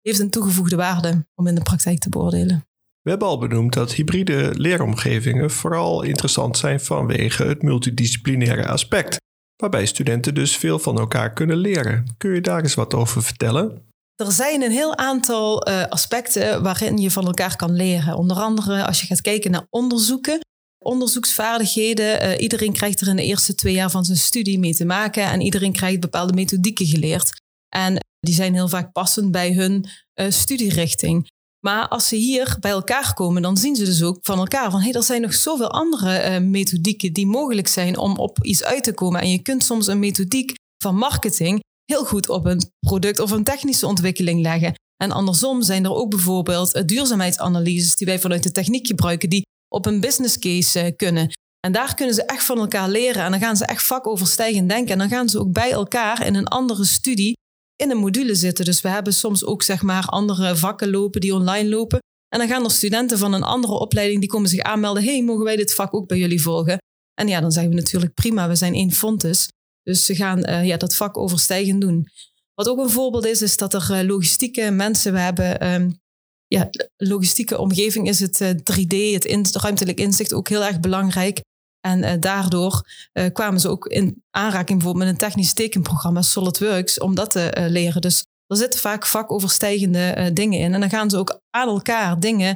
heeft 0.00 0.18
een 0.18 0.30
toegevoegde 0.30 0.76
waarde 0.76 1.26
om 1.34 1.46
in 1.46 1.54
de 1.54 1.62
praktijk 1.62 1.98
te 1.98 2.08
beoordelen. 2.08 2.64
We 3.00 3.10
hebben 3.10 3.28
al 3.28 3.38
benoemd 3.38 3.72
dat 3.72 3.92
hybride 3.92 4.50
leeromgevingen 4.54 5.50
vooral 5.50 6.02
interessant 6.02 6.56
zijn 6.56 6.80
vanwege 6.80 7.44
het 7.44 7.62
multidisciplinaire 7.62 8.66
aspect, 8.66 9.16
waarbij 9.56 9.86
studenten 9.86 10.34
dus 10.34 10.56
veel 10.56 10.78
van 10.78 10.98
elkaar 10.98 11.32
kunnen 11.32 11.56
leren. 11.56 12.14
Kun 12.16 12.34
je 12.34 12.40
daar 12.40 12.62
eens 12.62 12.74
wat 12.74 12.94
over 12.94 13.22
vertellen? 13.22 13.92
Er 14.16 14.32
zijn 14.32 14.62
een 14.62 14.70
heel 14.70 14.96
aantal 14.96 15.68
uh, 15.68 15.84
aspecten 15.84 16.62
waarin 16.62 16.98
je 16.98 17.10
van 17.10 17.26
elkaar 17.26 17.56
kan 17.56 17.72
leren. 17.72 18.16
Onder 18.16 18.36
andere 18.36 18.86
als 18.86 19.00
je 19.00 19.06
gaat 19.06 19.20
kijken 19.20 19.50
naar 19.50 19.66
onderzoeken. 19.70 20.40
Onderzoeksvaardigheden. 20.78 22.22
Uh, 22.22 22.40
iedereen 22.40 22.72
krijgt 22.72 23.00
er 23.00 23.08
in 23.08 23.16
de 23.16 23.24
eerste 23.24 23.54
twee 23.54 23.74
jaar 23.74 23.90
van 23.90 24.04
zijn 24.04 24.18
studie 24.18 24.58
mee 24.58 24.74
te 24.74 24.84
maken. 24.84 25.24
En 25.24 25.40
iedereen 25.40 25.72
krijgt 25.72 26.00
bepaalde 26.00 26.32
methodieken 26.32 26.86
geleerd. 26.86 27.42
En 27.68 28.04
die 28.20 28.34
zijn 28.34 28.54
heel 28.54 28.68
vaak 28.68 28.92
passend 28.92 29.30
bij 29.30 29.52
hun 29.52 29.88
uh, 30.14 30.30
studierichting. 30.30 31.32
Maar 31.60 31.88
als 31.88 32.08
ze 32.08 32.16
hier 32.16 32.56
bij 32.60 32.70
elkaar 32.70 33.14
komen, 33.14 33.42
dan 33.42 33.56
zien 33.56 33.76
ze 33.76 33.84
dus 33.84 34.02
ook 34.02 34.18
van 34.20 34.38
elkaar 34.38 34.70
van 34.70 34.80
hé, 34.80 34.86
hey, 34.86 34.94
er 34.94 35.02
zijn 35.02 35.20
nog 35.20 35.34
zoveel 35.34 35.70
andere 35.70 36.40
methodieken 36.40 37.12
die 37.12 37.26
mogelijk 37.26 37.68
zijn 37.68 37.98
om 37.98 38.16
op 38.16 38.44
iets 38.44 38.64
uit 38.64 38.84
te 38.84 38.94
komen. 38.94 39.20
En 39.20 39.30
je 39.30 39.42
kunt 39.42 39.64
soms 39.64 39.86
een 39.86 39.98
methodiek 39.98 40.52
van 40.82 40.96
marketing 40.96 41.62
heel 41.84 42.04
goed 42.04 42.28
op 42.28 42.46
een 42.46 42.70
product 42.80 43.18
of 43.18 43.30
een 43.30 43.44
technische 43.44 43.86
ontwikkeling 43.86 44.40
leggen. 44.40 44.74
En 45.02 45.10
andersom 45.10 45.62
zijn 45.62 45.84
er 45.84 45.94
ook 45.94 46.10
bijvoorbeeld 46.10 46.74
eh, 46.74 46.84
duurzaamheidsanalyses 46.84 47.96
die 47.96 48.06
wij 48.06 48.18
vanuit 48.18 48.42
de 48.42 48.52
techniek 48.52 48.86
gebruiken, 48.86 49.28
die 49.28 49.42
op 49.68 49.86
een 49.86 50.00
business 50.00 50.38
case 50.38 50.80
eh, 50.80 50.96
kunnen. 50.96 51.32
En 51.60 51.72
daar 51.72 51.94
kunnen 51.94 52.14
ze 52.14 52.24
echt 52.24 52.44
van 52.44 52.58
elkaar 52.58 52.88
leren 52.88 53.22
en 53.22 53.30
dan 53.30 53.40
gaan 53.40 53.56
ze 53.56 53.64
echt 53.64 53.84
vakoverstijgend 53.84 54.68
denken. 54.68 54.92
En 54.92 54.98
dan 54.98 55.08
gaan 55.08 55.28
ze 55.28 55.38
ook 55.38 55.52
bij 55.52 55.70
elkaar 55.70 56.26
in 56.26 56.34
een 56.34 56.48
andere 56.48 56.84
studie 56.84 57.32
in 57.76 57.90
een 57.90 57.96
module 57.96 58.34
zitten. 58.34 58.64
Dus 58.64 58.80
we 58.80 58.88
hebben 58.88 59.12
soms 59.12 59.44
ook 59.44 59.62
zeg 59.62 59.82
maar 59.82 60.06
andere 60.06 60.56
vakken 60.56 60.90
lopen 60.90 61.20
die 61.20 61.34
online 61.34 61.68
lopen. 61.68 61.98
En 62.28 62.38
dan 62.38 62.48
gaan 62.48 62.64
er 62.64 62.70
studenten 62.70 63.18
van 63.18 63.32
een 63.32 63.42
andere 63.42 63.72
opleiding 63.72 64.20
die 64.20 64.28
komen 64.28 64.48
zich 64.48 64.60
aanmelden. 64.60 65.04
hey, 65.04 65.22
mogen 65.22 65.44
wij 65.44 65.56
dit 65.56 65.74
vak 65.74 65.94
ook 65.94 66.08
bij 66.08 66.18
jullie 66.18 66.42
volgen? 66.42 66.78
En 67.14 67.28
ja, 67.28 67.40
dan 67.40 67.52
zeggen 67.52 67.72
we 67.72 67.80
natuurlijk 67.80 68.14
prima, 68.14 68.48
we 68.48 68.54
zijn 68.54 68.74
één 68.74 68.92
fontes. 68.92 69.48
Dus 69.84 70.04
ze 70.04 70.14
gaan 70.14 70.38
uh, 70.48 70.66
ja, 70.66 70.76
dat 70.76 70.94
vak 70.94 71.16
overstijgend 71.16 71.80
doen. 71.80 72.08
Wat 72.54 72.68
ook 72.68 72.78
een 72.78 72.90
voorbeeld 72.90 73.24
is, 73.24 73.42
is 73.42 73.56
dat 73.56 73.74
er 73.74 73.88
uh, 73.90 74.08
logistieke 74.08 74.70
mensen, 74.70 75.12
we 75.12 75.18
hebben 75.18 75.72
um, 75.72 76.00
ja, 76.46 76.70
logistieke 76.96 77.58
omgeving 77.58 78.08
is 78.08 78.20
het 78.20 78.40
uh, 78.40 78.50
eh, 78.50 78.56
3D, 78.56 79.12
het, 79.12 79.24
in, 79.24 79.38
het 79.38 79.56
ruimtelijk 79.56 79.98
inzicht 79.98 80.32
ook 80.32 80.48
heel 80.48 80.64
erg 80.64 80.80
belangrijk. 80.80 81.40
En 81.80 82.20
daardoor 82.20 82.88
kwamen 83.32 83.60
ze 83.60 83.68
ook 83.68 83.86
in 83.86 84.22
aanraking 84.30 84.78
bijvoorbeeld 84.78 85.04
met 85.04 85.12
een 85.12 85.28
technisch 85.28 85.52
tekenprogramma 85.52 86.22
SolidWorks 86.22 86.98
om 86.98 87.14
dat 87.14 87.30
te 87.30 87.66
leren. 87.68 88.00
Dus 88.00 88.24
er 88.46 88.56
zitten 88.56 88.80
vaak 88.80 89.06
vakoverstijgende 89.06 90.30
dingen 90.32 90.58
in. 90.58 90.74
En 90.74 90.80
dan 90.80 90.90
gaan 90.90 91.10
ze 91.10 91.16
ook 91.16 91.40
aan 91.50 91.68
elkaar 91.68 92.20
dingen 92.20 92.54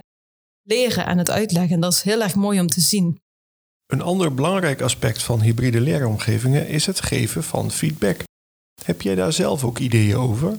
leren 0.62 1.06
en 1.06 1.19
het 1.19 1.30
uitleggen. 1.30 1.75
En 1.75 1.80
dat 1.80 1.92
is 1.92 2.02
heel 2.02 2.22
erg 2.22 2.34
mooi 2.34 2.60
om 2.60 2.69
te 2.69 2.80
zien. 2.80 3.20
Een 3.93 4.02
ander 4.02 4.35
belangrijk 4.35 4.81
aspect 4.81 5.23
van 5.23 5.40
hybride 5.40 5.81
leeromgevingen 5.81 6.67
is 6.69 6.87
het 6.87 7.00
geven 7.00 7.44
van 7.44 7.70
feedback. 7.70 8.23
Heb 8.85 9.02
jij 9.02 9.14
daar 9.14 9.32
zelf 9.32 9.64
ook 9.64 9.79
ideeën 9.79 10.17
over? 10.17 10.58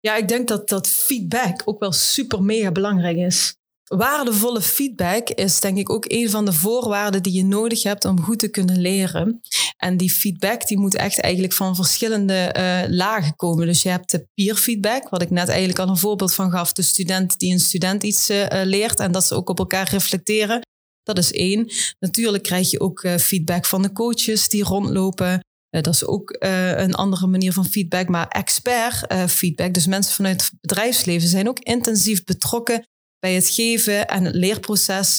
Ja, 0.00 0.16
ik 0.16 0.28
denk 0.28 0.48
dat 0.48 0.68
dat 0.68 0.88
feedback 0.88 1.62
ook 1.64 1.80
wel 1.80 1.92
super 1.92 2.42
mega 2.42 2.72
belangrijk 2.72 3.16
is. 3.16 3.54
Waardevolle 3.84 4.60
feedback 4.60 5.28
is 5.28 5.60
denk 5.60 5.78
ik 5.78 5.90
ook 5.90 6.04
een 6.08 6.30
van 6.30 6.44
de 6.44 6.52
voorwaarden 6.52 7.22
die 7.22 7.32
je 7.32 7.44
nodig 7.44 7.82
hebt 7.82 8.04
om 8.04 8.22
goed 8.22 8.38
te 8.38 8.48
kunnen 8.48 8.80
leren. 8.80 9.40
En 9.76 9.96
die 9.96 10.10
feedback 10.10 10.66
die 10.66 10.78
moet 10.78 10.94
echt 10.94 11.20
eigenlijk 11.20 11.52
van 11.52 11.76
verschillende 11.76 12.54
uh, 12.56 12.96
lagen 12.96 13.36
komen. 13.36 13.66
Dus 13.66 13.82
je 13.82 13.88
hebt 13.88 14.10
de 14.10 14.26
peer 14.34 14.54
feedback, 14.54 15.08
wat 15.08 15.22
ik 15.22 15.30
net 15.30 15.48
eigenlijk 15.48 15.78
al 15.78 15.88
een 15.88 15.96
voorbeeld 15.96 16.34
van 16.34 16.50
gaf. 16.50 16.72
De 16.72 16.82
student 16.82 17.38
die 17.38 17.52
een 17.52 17.60
student 17.60 18.02
iets 18.02 18.30
uh, 18.30 18.46
leert 18.50 19.00
en 19.00 19.12
dat 19.12 19.26
ze 19.26 19.34
ook 19.34 19.48
op 19.48 19.58
elkaar 19.58 19.88
reflecteren. 19.90 20.60
Dat 21.06 21.18
is 21.18 21.32
één. 21.32 21.72
Natuurlijk 21.98 22.42
krijg 22.42 22.70
je 22.70 22.80
ook 22.80 23.02
uh, 23.02 23.16
feedback 23.16 23.64
van 23.64 23.82
de 23.82 23.92
coaches 23.92 24.48
die 24.48 24.64
rondlopen. 24.64 25.32
Uh, 25.70 25.82
dat 25.82 25.94
is 25.94 26.04
ook 26.04 26.36
uh, 26.38 26.78
een 26.78 26.94
andere 26.94 27.26
manier 27.26 27.52
van 27.52 27.64
feedback. 27.64 28.08
Maar 28.08 28.28
expert 28.28 29.30
feedback, 29.30 29.74
dus 29.74 29.86
mensen 29.86 30.14
vanuit 30.14 30.42
het 30.42 30.60
bedrijfsleven, 30.60 31.28
zijn 31.28 31.48
ook 31.48 31.58
intensief 31.58 32.24
betrokken 32.24 32.86
bij 33.18 33.34
het 33.34 33.48
geven 33.48 34.06
en 34.06 34.24
het 34.24 34.34
leerproces. 34.34 35.16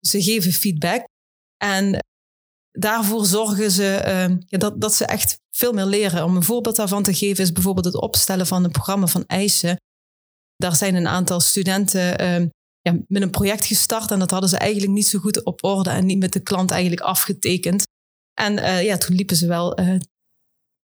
ze 0.00 0.22
geven 0.22 0.52
feedback. 0.52 1.04
En 1.56 2.04
daarvoor 2.70 3.26
zorgen 3.26 3.70
ze 3.70 4.38
dat, 4.48 4.80
dat 4.80 4.94
ze 4.94 5.04
echt 5.04 5.38
veel 5.50 5.72
meer 5.72 5.86
leren. 5.86 6.24
Om 6.24 6.36
een 6.36 6.42
voorbeeld 6.42 6.76
daarvan 6.76 7.02
te 7.02 7.14
geven 7.14 7.44
is 7.44 7.52
bijvoorbeeld 7.52 7.86
het 7.86 8.00
opstellen 8.00 8.46
van 8.46 8.64
een 8.64 8.70
programma 8.70 9.06
van 9.06 9.24
eisen. 9.26 9.80
Daar 10.56 10.76
zijn 10.76 10.94
een 10.94 11.08
aantal 11.08 11.40
studenten 11.40 12.18
ja, 12.88 12.98
met 13.08 13.22
een 13.22 13.30
project 13.30 13.66
gestart 13.66 14.10
en 14.10 14.18
dat 14.18 14.30
hadden 14.30 14.50
ze 14.50 14.56
eigenlijk 14.56 14.92
niet 14.92 15.06
zo 15.06 15.18
goed 15.18 15.44
op 15.44 15.64
orde 15.64 15.90
en 15.90 16.06
niet 16.06 16.18
met 16.18 16.32
de 16.32 16.40
klant 16.40 16.70
eigenlijk 16.70 17.02
afgetekend. 17.02 17.82
En 18.40 18.52
uh, 18.52 18.84
ja, 18.84 18.96
toen 18.96 19.16
liepen 19.16 19.36
ze 19.36 19.46
wel 19.46 19.80
uh, 19.80 20.00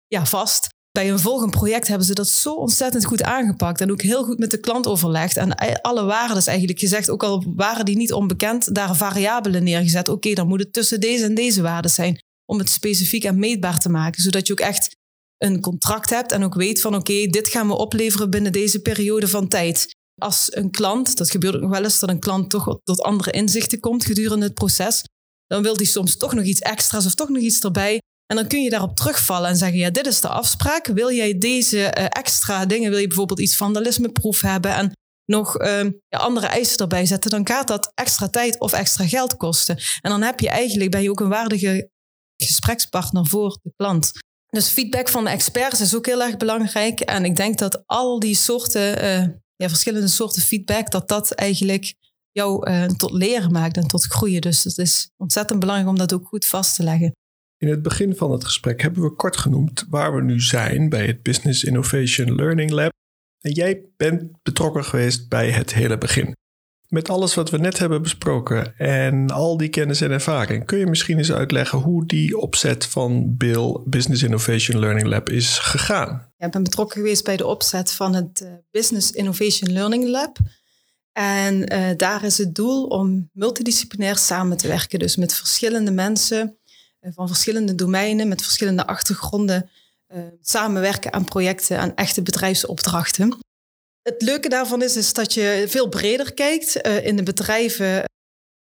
ja, 0.06 0.26
vast. 0.26 0.68
Bij 0.90 1.10
een 1.10 1.18
volgend 1.18 1.50
project 1.50 1.88
hebben 1.88 2.06
ze 2.06 2.14
dat 2.14 2.28
zo 2.28 2.54
ontzettend 2.54 3.04
goed 3.04 3.22
aangepakt 3.22 3.80
en 3.80 3.90
ook 3.90 4.02
heel 4.02 4.24
goed 4.24 4.38
met 4.38 4.50
de 4.50 4.60
klant 4.60 4.86
overlegd. 4.86 5.36
En 5.36 5.54
alle 5.82 6.04
waarden 6.04 6.46
eigenlijk 6.46 6.78
gezegd, 6.78 7.10
ook 7.10 7.22
al 7.22 7.44
waren 7.56 7.84
die 7.84 7.96
niet 7.96 8.12
onbekend, 8.12 8.74
daar 8.74 8.96
variabelen 8.96 9.64
neergezet. 9.64 10.08
Oké, 10.08 10.32
dan 10.32 10.48
moet 10.48 10.60
het 10.60 10.72
tussen 10.72 11.00
deze 11.00 11.24
en 11.24 11.34
deze 11.34 11.62
waarden 11.62 11.90
zijn 11.90 12.18
om 12.46 12.58
het 12.58 12.70
specifiek 12.70 13.24
en 13.24 13.38
meetbaar 13.38 13.78
te 13.78 13.88
maken, 13.88 14.22
zodat 14.22 14.46
je 14.46 14.52
ook 14.52 14.60
echt 14.60 14.96
een 15.36 15.60
contract 15.60 16.10
hebt 16.10 16.32
en 16.32 16.44
ook 16.44 16.54
weet 16.54 16.80
van 16.80 16.94
oké, 16.94 17.26
dit 17.26 17.48
gaan 17.48 17.66
we 17.66 17.74
opleveren 17.74 18.30
binnen 18.30 18.52
deze 18.52 18.80
periode 18.80 19.28
van 19.28 19.48
tijd 19.48 19.98
als 20.20 20.46
een 20.50 20.70
klant, 20.70 21.16
dat 21.16 21.30
gebeurt 21.30 21.54
ook 21.54 21.60
nog 21.60 21.70
wel 21.70 21.84
eens, 21.84 21.98
dat 21.98 22.08
een 22.08 22.20
klant 22.20 22.50
toch 22.50 22.78
tot 22.84 23.02
andere 23.02 23.30
inzichten 23.30 23.80
komt 23.80 24.04
gedurende 24.04 24.44
het 24.44 24.54
proces, 24.54 25.04
dan 25.46 25.62
wil 25.62 25.76
die 25.76 25.86
soms 25.86 26.16
toch 26.16 26.34
nog 26.34 26.44
iets 26.44 26.60
extra's 26.60 27.06
of 27.06 27.14
toch 27.14 27.28
nog 27.28 27.42
iets 27.42 27.60
erbij. 27.60 28.00
En 28.26 28.36
dan 28.36 28.46
kun 28.46 28.62
je 28.62 28.70
daarop 28.70 28.96
terugvallen 28.96 29.48
en 29.48 29.56
zeggen, 29.56 29.78
ja, 29.78 29.90
dit 29.90 30.06
is 30.06 30.20
de 30.20 30.28
afspraak. 30.28 30.86
Wil 30.86 31.12
jij 31.12 31.38
deze 31.38 31.76
uh, 31.76 32.04
extra 32.08 32.66
dingen, 32.66 32.90
wil 32.90 32.98
je 32.98 33.06
bijvoorbeeld 33.06 33.40
iets 33.40 33.56
vandalismeproef 33.56 34.40
hebben? 34.40 34.74
En 34.74 34.92
nog 35.24 35.56
ehm, 35.56 35.90
andere 36.08 36.46
eisen 36.46 36.78
erbij 36.78 37.06
zetten, 37.06 37.30
dan 37.30 37.46
gaat 37.46 37.68
dat 37.68 37.92
extra 37.94 38.28
tijd 38.28 38.60
of 38.60 38.72
extra 38.72 39.06
geld 39.06 39.36
kosten. 39.36 39.76
En 40.00 40.10
dan 40.10 40.22
heb 40.22 40.40
je 40.40 40.48
eigenlijk, 40.48 40.90
ben 40.90 41.02
je 41.02 41.10
ook 41.10 41.20
een 41.20 41.28
waardige 41.28 41.90
gesprekspartner 42.36 43.26
voor 43.26 43.58
de 43.62 43.72
klant. 43.76 44.12
Dus 44.50 44.68
feedback 44.68 45.08
van 45.08 45.24
de 45.24 45.30
experts 45.30 45.80
is 45.80 45.94
ook 45.94 46.06
heel 46.06 46.22
erg 46.22 46.36
belangrijk. 46.36 47.00
En 47.00 47.24
ik 47.24 47.36
denk 47.36 47.58
dat 47.58 47.82
al 47.86 48.20
die 48.20 48.34
soorten, 48.34 49.04
uh, 49.04 49.26
ja, 49.60 49.68
verschillende 49.68 50.08
soorten 50.08 50.42
feedback, 50.42 50.90
dat 50.90 51.08
dat 51.08 51.30
eigenlijk 51.30 51.94
jou 52.30 52.70
uh, 52.70 52.84
tot 52.84 53.10
leren 53.10 53.52
maakt 53.52 53.76
en 53.76 53.86
tot 53.86 54.04
groeien. 54.04 54.40
Dus 54.40 54.64
het 54.64 54.78
is 54.78 55.10
ontzettend 55.16 55.60
belangrijk 55.60 55.90
om 55.90 55.98
dat 55.98 56.12
ook 56.12 56.26
goed 56.26 56.46
vast 56.46 56.76
te 56.76 56.82
leggen. 56.82 57.12
In 57.56 57.68
het 57.68 57.82
begin 57.82 58.16
van 58.16 58.30
het 58.32 58.44
gesprek 58.44 58.82
hebben 58.82 59.02
we 59.02 59.14
kort 59.14 59.36
genoemd 59.36 59.86
waar 59.88 60.14
we 60.14 60.22
nu 60.22 60.40
zijn 60.40 60.88
bij 60.88 61.06
het 61.06 61.22
Business 61.22 61.64
Innovation 61.64 62.34
Learning 62.34 62.70
Lab. 62.70 62.90
En 63.40 63.52
jij 63.52 63.84
bent 63.96 64.42
betrokken 64.42 64.84
geweest 64.84 65.28
bij 65.28 65.50
het 65.50 65.74
hele 65.74 65.98
begin. 65.98 66.34
Met 66.90 67.08
alles 67.08 67.34
wat 67.34 67.50
we 67.50 67.58
net 67.58 67.78
hebben 67.78 68.02
besproken 68.02 68.78
en 68.78 69.30
al 69.30 69.56
die 69.56 69.68
kennis 69.68 70.00
en 70.00 70.10
ervaring, 70.10 70.66
kun 70.66 70.78
je 70.78 70.86
misschien 70.86 71.18
eens 71.18 71.32
uitleggen 71.32 71.78
hoe 71.78 72.06
die 72.06 72.38
opzet 72.38 72.86
van 72.86 73.36
Bill 73.36 73.80
Business 73.84 74.22
Innovation 74.22 74.78
Learning 74.78 75.06
Lab 75.06 75.28
is 75.28 75.58
gegaan? 75.58 76.32
Ik 76.38 76.50
ben 76.50 76.62
betrokken 76.62 76.96
geweest 76.96 77.24
bij 77.24 77.36
de 77.36 77.46
opzet 77.46 77.92
van 77.92 78.14
het 78.14 78.40
eh, 78.40 78.50
Business 78.70 79.10
Innovation 79.10 79.72
Learning 79.72 80.08
Lab. 80.08 80.38
En 81.12 81.72
uh, 81.72 81.88
daar 81.96 82.24
is 82.24 82.38
het 82.38 82.54
doel 82.54 82.84
om 82.84 83.30
multidisciplinair 83.32 84.16
samen 84.16 84.56
te 84.56 84.68
werken. 84.68 84.98
Dus 84.98 85.16
met 85.16 85.34
verschillende 85.34 85.90
mensen 85.90 86.58
uh, 87.00 87.10
van 87.14 87.26
verschillende 87.26 87.74
domeinen, 87.74 88.28
met 88.28 88.42
verschillende 88.42 88.86
achtergronden, 88.86 89.70
samenwerken 90.40 91.12
aan 91.12 91.24
projecten, 91.24 91.78
aan 91.78 91.94
echte 91.94 92.22
bedrijfsopdrachten. 92.22 93.38
Het 94.02 94.22
leuke 94.22 94.48
daarvan 94.48 94.82
is, 94.82 94.96
is 94.96 95.12
dat 95.12 95.34
je 95.34 95.64
veel 95.68 95.88
breder 95.88 96.34
kijkt. 96.34 96.86
Uh, 96.86 97.06
in 97.06 97.16
de 97.16 97.22
bedrijven, 97.22 97.98
ik 97.98 98.08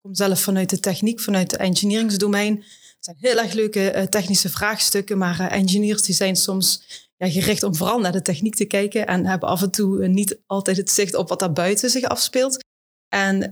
kom 0.00 0.14
zelf 0.14 0.40
vanuit 0.40 0.70
de 0.70 0.80
techniek, 0.80 1.20
vanuit 1.20 1.50
het 1.50 1.60
engineeringsdomein. 1.60 2.56
Het 2.56 3.04
zijn 3.04 3.16
heel 3.20 3.38
erg 3.38 3.52
leuke 3.52 3.92
uh, 3.94 4.02
technische 4.02 4.48
vraagstukken, 4.48 5.18
maar 5.18 5.40
uh, 5.40 5.52
engineers 5.52 6.02
die 6.02 6.14
zijn 6.14 6.36
soms 6.36 6.82
ja, 7.16 7.28
gericht 7.30 7.62
om 7.62 7.74
vooral 7.74 7.98
naar 7.98 8.12
de 8.12 8.22
techniek 8.22 8.54
te 8.54 8.64
kijken 8.64 9.06
en 9.06 9.26
hebben 9.26 9.48
af 9.48 9.62
en 9.62 9.70
toe 9.70 10.08
niet 10.08 10.40
altijd 10.46 10.76
het 10.76 10.90
zicht 10.90 11.14
op 11.14 11.28
wat 11.28 11.38
daar 11.38 11.52
buiten 11.52 11.90
zich 11.90 12.04
afspeelt. 12.04 12.64
En 13.08 13.50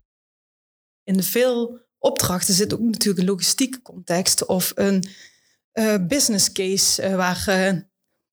in 1.05 1.23
veel 1.23 1.81
opdrachten 1.99 2.55
zit 2.55 2.75
ook 2.75 2.81
natuurlijk 2.81 3.19
een 3.19 3.31
logistieke 3.31 3.83
context 3.83 4.47
of 4.47 4.73
een 4.75 5.05
business 6.09 6.53
case 6.53 7.17
waar 7.17 7.45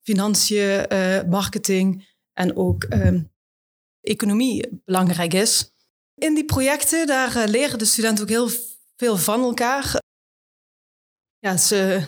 financiën, 0.01 0.85
marketing 1.29 2.07
en 2.33 2.55
ook 2.55 2.83
ehm, 2.83 3.21
economie 4.01 4.81
belangrijk 4.85 5.33
is. 5.33 5.71
In 6.15 6.33
die 6.33 6.45
projecten, 6.45 7.07
daar 7.07 7.37
uh, 7.37 7.45
leren 7.45 7.79
de 7.79 7.85
studenten 7.85 8.23
ook 8.23 8.29
heel 8.29 8.49
veel 8.95 9.17
van 9.17 9.41
elkaar. 9.43 10.01
Ja, 11.39 11.57
ze 11.57 12.07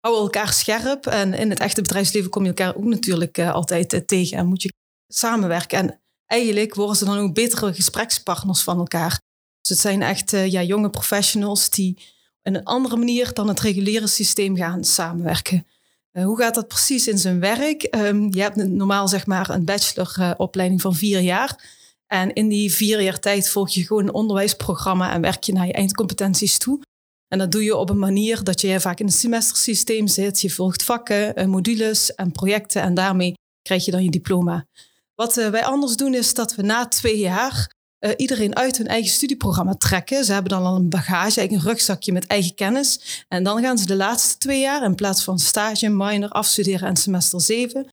houden 0.00 0.24
elkaar 0.24 0.52
scherp 0.52 1.06
en 1.06 1.34
in 1.34 1.50
het 1.50 1.60
echte 1.60 1.82
bedrijfsleven 1.82 2.30
kom 2.30 2.42
je 2.42 2.48
elkaar 2.48 2.76
ook 2.76 2.84
natuurlijk 2.84 3.38
uh, 3.38 3.52
altijd 3.52 3.92
uh, 3.92 4.00
tegen 4.00 4.38
en 4.38 4.46
moet 4.46 4.62
je 4.62 4.72
samenwerken. 5.08 5.78
En 5.78 6.00
eigenlijk 6.26 6.74
worden 6.74 6.96
ze 6.96 7.04
dan 7.04 7.18
ook 7.18 7.34
betere 7.34 7.74
gesprekspartners 7.74 8.62
van 8.62 8.78
elkaar. 8.78 9.20
Dus 9.60 9.70
het 9.70 9.78
zijn 9.78 10.02
echt 10.02 10.30
ja, 10.30 10.62
jonge 10.62 10.90
professionals 10.90 11.70
die 11.70 11.96
op 12.42 12.54
een 12.54 12.64
andere 12.64 12.96
manier 12.96 13.32
dan 13.32 13.48
het 13.48 13.60
reguliere 13.60 14.06
systeem 14.06 14.56
gaan 14.56 14.84
samenwerken. 14.84 15.66
Uh, 16.12 16.24
hoe 16.24 16.38
gaat 16.38 16.54
dat 16.54 16.68
precies 16.68 17.08
in 17.08 17.18
zijn 17.18 17.40
werk? 17.40 17.96
Um, 17.96 18.34
je 18.34 18.40
hebt 18.40 18.56
normaal 18.56 19.08
zeg 19.08 19.26
maar 19.26 19.50
een 19.50 19.64
bacheloropleiding 19.64 20.80
van 20.80 20.94
vier 20.94 21.20
jaar. 21.20 21.80
En 22.06 22.32
in 22.32 22.48
die 22.48 22.72
vier 22.72 23.02
jaar 23.02 23.18
tijd 23.18 23.48
volg 23.48 23.70
je 23.70 23.86
gewoon 23.86 24.02
een 24.02 24.14
onderwijsprogramma 24.14 25.12
en 25.12 25.20
werk 25.20 25.44
je 25.44 25.52
naar 25.52 25.66
je 25.66 25.72
eindcompetenties 25.72 26.58
toe. 26.58 26.80
En 27.28 27.38
dat 27.38 27.52
doe 27.52 27.64
je 27.64 27.76
op 27.76 27.90
een 27.90 27.98
manier 27.98 28.44
dat 28.44 28.60
je 28.60 28.80
vaak 28.80 29.00
in 29.00 29.06
een 29.06 29.12
semestersysteem 29.12 30.06
zit. 30.06 30.40
Je 30.40 30.50
volgt 30.50 30.82
vakken, 30.82 31.40
uh, 31.40 31.46
modules 31.46 32.14
en 32.14 32.32
projecten 32.32 32.82
en 32.82 32.94
daarmee 32.94 33.34
krijg 33.62 33.84
je 33.84 33.90
dan 33.90 34.04
je 34.04 34.10
diploma. 34.10 34.66
Wat 35.14 35.34
wij 35.34 35.64
anders 35.64 35.96
doen 35.96 36.14
is 36.14 36.34
dat 36.34 36.54
we 36.54 36.62
na 36.62 36.88
twee 36.88 37.18
jaar 37.18 37.70
uh, 38.04 38.10
iedereen 38.16 38.56
uit 38.56 38.76
hun 38.76 38.86
eigen 38.86 39.10
studieprogramma 39.10 39.74
trekken. 39.74 40.24
Ze 40.24 40.32
hebben 40.32 40.50
dan 40.50 40.64
al 40.64 40.76
een 40.76 40.88
bagage, 40.88 41.42
een 41.42 41.60
rugzakje 41.60 42.12
met 42.12 42.26
eigen 42.26 42.54
kennis. 42.54 43.24
En 43.28 43.44
dan 43.44 43.62
gaan 43.62 43.78
ze 43.78 43.86
de 43.86 43.96
laatste 43.96 44.38
twee 44.38 44.60
jaar, 44.60 44.82
in 44.82 44.94
plaats 44.94 45.24
van 45.24 45.38
stage, 45.38 45.88
minor, 45.88 46.28
afstuderen 46.28 46.88
en 46.88 46.96
semester 46.96 47.40
7, 47.40 47.86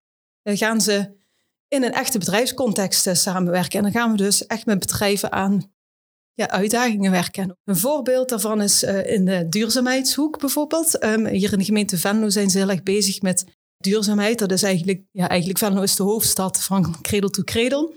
uh, 0.44 0.58
gaan 0.58 0.82
ze 0.82 1.18
in 1.68 1.84
een 1.84 1.94
echte 1.94 2.18
bedrijfscontext 2.18 3.08
uh, 3.08 3.14
samenwerken. 3.14 3.78
En 3.78 3.84
dan 3.84 4.02
gaan 4.02 4.12
we 4.12 4.18
dus 4.18 4.46
echt 4.46 4.66
met 4.66 4.80
bedrijven 4.80 5.32
aan 5.32 5.72
ja, 6.34 6.50
uitdagingen 6.50 7.12
werken. 7.12 7.58
Een 7.64 7.78
voorbeeld 7.78 8.30
daarvan 8.30 8.62
is 8.62 8.84
in 8.84 9.26
de 9.26 9.50
duurzaamheidshoek 9.50 10.40
bijvoorbeeld. 10.40 11.04
Um, 11.04 11.26
hier 11.26 11.52
in 11.52 11.60
de 11.60 11.66
gemeente 11.66 11.98
Venlo 11.98 12.30
zijn 12.30 12.50
ze 12.50 12.58
heel 12.58 12.70
erg 12.70 12.84
bezig 12.84 13.22
met 13.22 13.46
duurzaamheid. 13.78 14.40
Dat 14.40 14.52
is 14.52 14.64
eigenlijk, 14.64 15.02
ja, 15.12 15.30
eigenlijk 15.30 15.60
Venlo 15.60 15.82
is 15.82 15.96
de 15.96 16.04
hoofdstad 16.04 16.64
van 16.64 17.02
cradle 17.02 17.30
to 17.30 17.44
cradle. 17.44 17.94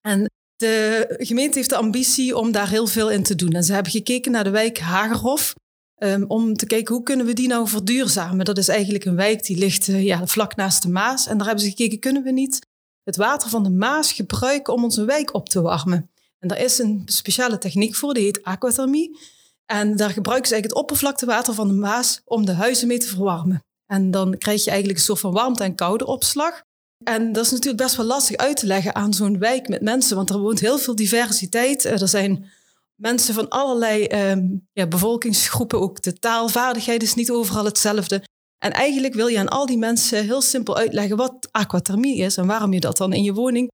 En 0.00 0.30
de 0.60 1.06
gemeente 1.18 1.56
heeft 1.56 1.68
de 1.68 1.76
ambitie 1.76 2.36
om 2.36 2.52
daar 2.52 2.68
heel 2.68 2.86
veel 2.86 3.10
in 3.10 3.22
te 3.22 3.34
doen. 3.34 3.52
En 3.52 3.64
ze 3.64 3.72
hebben 3.72 3.92
gekeken 3.92 4.32
naar 4.32 4.44
de 4.44 4.50
wijk 4.50 4.78
Hagerhof. 4.78 5.54
Um, 6.02 6.24
om 6.28 6.56
te 6.56 6.66
kijken 6.66 6.94
hoe 6.94 7.02
kunnen 7.02 7.26
we 7.26 7.32
die 7.32 7.48
nou 7.48 7.68
verduurzamen. 7.68 8.44
Dat 8.44 8.58
is 8.58 8.68
eigenlijk 8.68 9.04
een 9.04 9.16
wijk 9.16 9.44
die 9.44 9.56
ligt 9.56 9.88
uh, 9.88 10.04
ja, 10.04 10.26
vlak 10.26 10.56
naast 10.56 10.82
de 10.82 10.88
Maas. 10.88 11.26
En 11.26 11.36
daar 11.36 11.46
hebben 11.46 11.64
ze 11.64 11.70
gekeken, 11.70 11.98
kunnen 11.98 12.22
we 12.22 12.30
niet 12.30 12.66
het 13.02 13.16
water 13.16 13.48
van 13.48 13.62
de 13.62 13.70
Maas 13.70 14.12
gebruiken 14.12 14.72
om 14.72 14.84
onze 14.84 15.04
wijk 15.04 15.34
op 15.34 15.48
te 15.48 15.60
warmen. 15.60 16.10
En 16.38 16.48
daar 16.48 16.60
is 16.60 16.78
een 16.78 17.02
speciale 17.04 17.58
techniek 17.58 17.94
voor, 17.94 18.14
die 18.14 18.24
heet 18.24 18.42
aquathermie. 18.42 19.18
En 19.66 19.96
daar 19.96 20.10
gebruiken 20.10 20.48
ze 20.48 20.54
eigenlijk 20.54 20.64
het 20.64 20.74
oppervlaktewater 20.74 21.54
van 21.54 21.68
de 21.68 21.74
Maas 21.74 22.20
om 22.24 22.46
de 22.46 22.52
huizen 22.52 22.88
mee 22.88 22.98
te 22.98 23.08
verwarmen. 23.08 23.64
En 23.86 24.10
dan 24.10 24.38
krijg 24.38 24.64
je 24.64 24.70
eigenlijk 24.70 24.98
een 24.98 25.04
soort 25.04 25.20
van 25.20 25.32
warmte- 25.32 25.64
en 25.64 25.74
koude 25.74 26.06
opslag. 26.06 26.62
En 27.04 27.32
dat 27.32 27.44
is 27.44 27.50
natuurlijk 27.50 27.82
best 27.82 27.96
wel 27.96 28.06
lastig 28.06 28.36
uit 28.36 28.56
te 28.56 28.66
leggen 28.66 28.94
aan 28.94 29.14
zo'n 29.14 29.38
wijk 29.38 29.68
met 29.68 29.82
mensen, 29.82 30.16
want 30.16 30.30
er 30.30 30.38
woont 30.38 30.60
heel 30.60 30.78
veel 30.78 30.94
diversiteit. 30.94 31.84
Eh, 31.84 32.00
er 32.00 32.08
zijn 32.08 32.50
mensen 32.94 33.34
van 33.34 33.48
allerlei 33.48 34.06
um, 34.30 34.68
ja, 34.72 34.86
bevolkingsgroepen, 34.86 35.80
ook 35.80 36.02
de 36.02 36.18
taalvaardigheid 36.18 37.02
is 37.02 37.14
niet 37.14 37.30
overal 37.30 37.64
hetzelfde. 37.64 38.22
En 38.58 38.72
eigenlijk 38.72 39.14
wil 39.14 39.26
je 39.26 39.38
aan 39.38 39.48
al 39.48 39.66
die 39.66 39.78
mensen 39.78 40.24
heel 40.24 40.40
simpel 40.40 40.76
uitleggen 40.76 41.16
wat 41.16 41.48
aquathermie 41.50 42.16
is 42.16 42.36
en 42.36 42.46
waarom 42.46 42.72
je 42.72 42.80
dat 42.80 42.96
dan 42.96 43.12
in 43.12 43.22
je 43.22 43.32
woning 43.32 43.70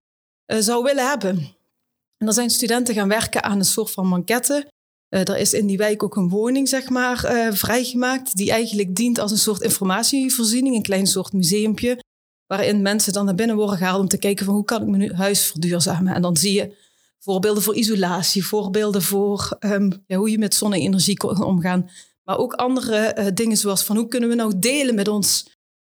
uh, 0.53 0.59
zou 0.59 0.83
willen 0.83 1.09
hebben. 1.09 1.39
En 2.17 2.27
dan 2.27 2.33
zijn 2.33 2.51
studenten 2.51 2.95
gaan 2.95 3.09
werken 3.09 3.43
aan 3.43 3.59
een 3.59 3.65
soort 3.65 3.91
van 3.91 4.07
manquette. 4.07 4.71
Uh, 5.15 5.29
er 5.29 5.37
is 5.37 5.53
in 5.53 5.67
die 5.67 5.77
wijk 5.77 6.03
ook 6.03 6.17
een 6.17 6.29
woning, 6.29 6.69
zeg 6.69 6.89
maar, 6.89 7.19
vrijgemaakt, 7.55 8.37
die 8.37 8.51
eigenlijk 8.51 8.95
dient 8.95 9.19
als 9.19 9.31
een 9.31 9.39
soort 9.39 9.63
informatievoorziening, 9.63 10.77
een 10.77 10.83
klein 10.83 11.07
soort 11.07 11.33
museumpje 11.33 12.05
waarin 12.47 12.83
mensen 12.83 13.13
dan 13.13 13.25
naar 13.25 13.35
binnen 13.35 13.57
worden 13.57 13.77
gehaald 13.77 14.01
om 14.01 14.09
te 14.09 14.19
kijken 14.19 14.45
van 14.45 14.55
hoe 14.55 14.65
kan 14.65 14.83
ik 14.83 14.89
mijn 14.89 15.15
huis 15.15 15.47
verduurzamen. 15.47 16.15
En 16.15 16.23
dan 16.23 16.37
zie 16.37 16.53
je 16.53 16.77
voorbeelden 17.19 17.63
voor 17.63 17.75
isolatie, 17.75 18.47
voorbeelden 18.47 19.03
voor 19.03 19.57
ja, 20.07 20.17
hoe 20.17 20.31
je 20.31 20.39
met 20.39 20.55
zonne-energie 20.55 21.17
kan 21.17 21.45
omgaan. 21.45 21.91
Maar 22.23 22.39
ook 22.39 22.53
andere 22.53 23.17
uh, 23.19 23.27
dingen 23.35 23.57
zoals 23.57 23.83
van 23.83 23.97
hoe 23.97 24.09
kunnen 24.09 24.29
we 24.29 24.35
nou 24.35 24.59
delen 24.59 24.95
met 24.95 25.09
ons 25.09 25.55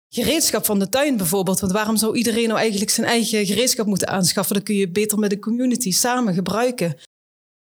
gereedschap 0.09 0.65
van 0.65 0.79
de 0.79 0.89
tuin 0.89 1.17
bijvoorbeeld. 1.17 1.59
Want 1.59 1.71
waarom 1.71 1.97
zou 1.97 2.17
iedereen 2.17 2.47
nou 2.47 2.59
eigenlijk 2.59 2.91
zijn 2.91 3.07
eigen 3.07 3.45
gereedschap 3.45 3.85
moeten 3.85 4.07
aanschaffen? 4.07 4.55
Dan 4.55 4.63
kun 4.63 4.75
je 4.75 4.91
beter 4.91 5.19
met 5.19 5.29
de 5.29 5.39
community 5.39 5.91
samen 5.91 6.33
gebruiken. 6.33 6.95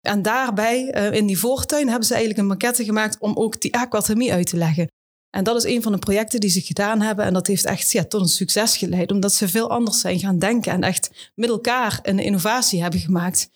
En 0.00 0.23
daarbij, 0.23 0.95
uh, 0.97 1.12
in 1.12 1.26
die 1.26 1.38
voortuin, 1.38 1.88
hebben 1.88 2.06
ze 2.06 2.14
eigenlijk 2.14 2.42
een 2.42 2.49
maquette 2.49 2.85
gemaakt 2.85 3.18
om 3.18 3.37
ook 3.37 3.61
die 3.61 3.75
aquathermie 3.75 4.33
uit 4.33 4.47
te 4.47 4.56
leggen. 4.56 4.88
En 5.37 5.45
dat 5.45 5.57
is 5.57 5.75
een 5.75 5.83
van 5.83 5.93
de 5.93 5.99
projecten 5.99 6.40
die 6.40 6.50
ze 6.50 6.61
gedaan 6.61 7.00
hebben. 7.00 7.25
En 7.25 7.33
dat 7.33 7.47
heeft 7.47 7.64
echt 7.64 7.93
ja, 7.93 8.05
tot 8.05 8.21
een 8.21 8.28
succes 8.28 8.76
geleid, 8.76 9.12
omdat 9.12 9.33
ze 9.33 9.49
veel 9.49 9.71
anders 9.71 10.00
zijn 10.00 10.19
gaan 10.19 10.38
denken 10.38 10.73
en 10.73 10.83
echt 10.83 11.31
met 11.35 11.49
elkaar 11.49 11.99
een 12.02 12.19
innovatie 12.19 12.83
hebben 12.83 13.00
gemaakt. 13.00 13.50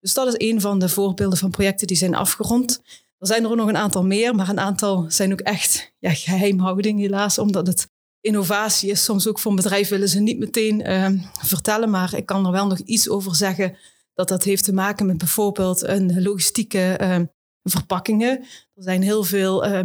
Dus 0.00 0.14
dat 0.14 0.26
is 0.26 0.48
een 0.48 0.60
van 0.60 0.78
de 0.78 0.88
voorbeelden 0.88 1.38
van 1.38 1.50
projecten 1.50 1.86
die 1.86 1.96
zijn 1.96 2.14
afgerond. 2.14 2.82
Er 3.18 3.26
zijn 3.26 3.44
er 3.44 3.56
nog 3.56 3.68
een 3.68 3.76
aantal 3.76 4.04
meer, 4.04 4.34
maar 4.34 4.48
een 4.48 4.60
aantal 4.60 5.04
zijn 5.08 5.32
ook 5.32 5.40
echt 5.40 5.92
ja, 5.98 6.14
geheimhouding 6.14 7.00
helaas, 7.00 7.38
omdat 7.38 7.66
het 7.66 7.88
innovatie 8.20 8.90
is. 8.90 9.04
Soms 9.04 9.28
ook 9.28 9.38
voor 9.38 9.50
een 9.50 9.56
bedrijf 9.56 9.88
willen 9.88 10.08
ze 10.08 10.20
niet 10.20 10.38
meteen 10.38 10.90
uh, 10.90 11.08
vertellen, 11.40 11.90
maar 11.90 12.14
ik 12.14 12.26
kan 12.26 12.46
er 12.46 12.52
wel 12.52 12.66
nog 12.66 12.78
iets 12.78 13.08
over 13.08 13.34
zeggen 13.34 13.76
dat 14.14 14.28
dat 14.28 14.44
heeft 14.44 14.64
te 14.64 14.72
maken 14.72 15.06
met 15.06 15.18
bijvoorbeeld 15.18 15.82
een 15.82 16.22
logistieke 16.22 16.98
uh, 17.00 17.16
verpakkingen. 17.62 18.38
Er 18.74 18.82
zijn 18.82 19.02
heel 19.02 19.24
veel 19.24 19.66
uh, 19.66 19.80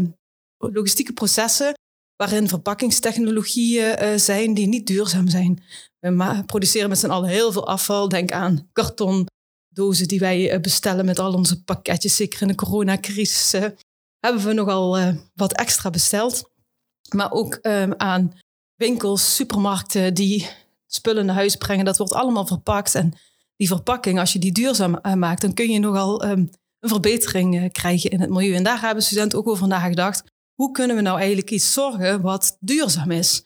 logistieke 0.59 1.13
processen 1.13 1.73
waarin 2.23 2.47
verpakkingstechnologieën 2.47 4.03
uh, 4.03 4.15
zijn 4.15 4.53
die 4.53 4.67
niet 4.67 4.87
duurzaam 4.87 5.27
zijn. 5.27 5.63
We 5.99 6.43
produceren 6.45 6.89
met 6.89 6.99
z'n 6.99 7.09
allen 7.09 7.29
heel 7.29 7.51
veel 7.51 7.67
afval. 7.67 8.09
Denk 8.09 8.31
aan 8.31 8.69
kartondozen 8.73 10.07
die 10.07 10.19
wij 10.19 10.53
uh, 10.53 10.61
bestellen 10.61 11.05
met 11.05 11.19
al 11.19 11.33
onze 11.33 11.63
pakketjes. 11.63 12.15
Zeker 12.15 12.41
in 12.41 12.47
de 12.47 12.55
coronacrisis 12.55 13.53
uh, 13.53 13.65
hebben 14.19 14.45
we 14.45 14.53
nogal 14.53 15.13
wat 15.33 15.53
extra 15.53 15.89
besteld. 15.89 16.49
Maar 17.15 17.31
ook 17.31 17.53
ehm, 17.53 17.93
aan 17.97 18.33
winkels, 18.75 19.35
supermarkten 19.35 20.13
die 20.13 20.49
spullen 20.87 21.25
naar 21.25 21.35
huis 21.35 21.55
brengen. 21.55 21.85
Dat 21.85 21.97
wordt 21.97 22.13
allemaal 22.13 22.47
verpakt 22.47 22.95
en 22.95 23.13
die 23.55 23.67
verpakking, 23.67 24.19
als 24.19 24.33
je 24.33 24.39
die 24.39 24.51
duurzaam 24.51 24.99
maakt, 25.15 25.41
dan 25.41 25.53
kun 25.53 25.69
je 25.69 25.79
nogal 25.79 26.23
ehm, 26.23 26.45
een 26.79 26.89
verbetering 26.89 27.71
krijgen 27.71 28.09
in 28.09 28.21
het 28.21 28.29
milieu. 28.29 28.53
En 28.53 28.63
daar 28.63 28.81
hebben 28.81 29.03
studenten 29.03 29.39
ook 29.39 29.47
over 29.47 29.67
nagedacht. 29.67 30.23
Hoe 30.59 30.71
kunnen 30.71 30.95
we 30.95 31.01
nou 31.01 31.17
eigenlijk 31.17 31.51
iets 31.51 31.73
zorgen 31.73 32.21
wat 32.21 32.57
duurzaam 32.59 33.11
is? 33.11 33.43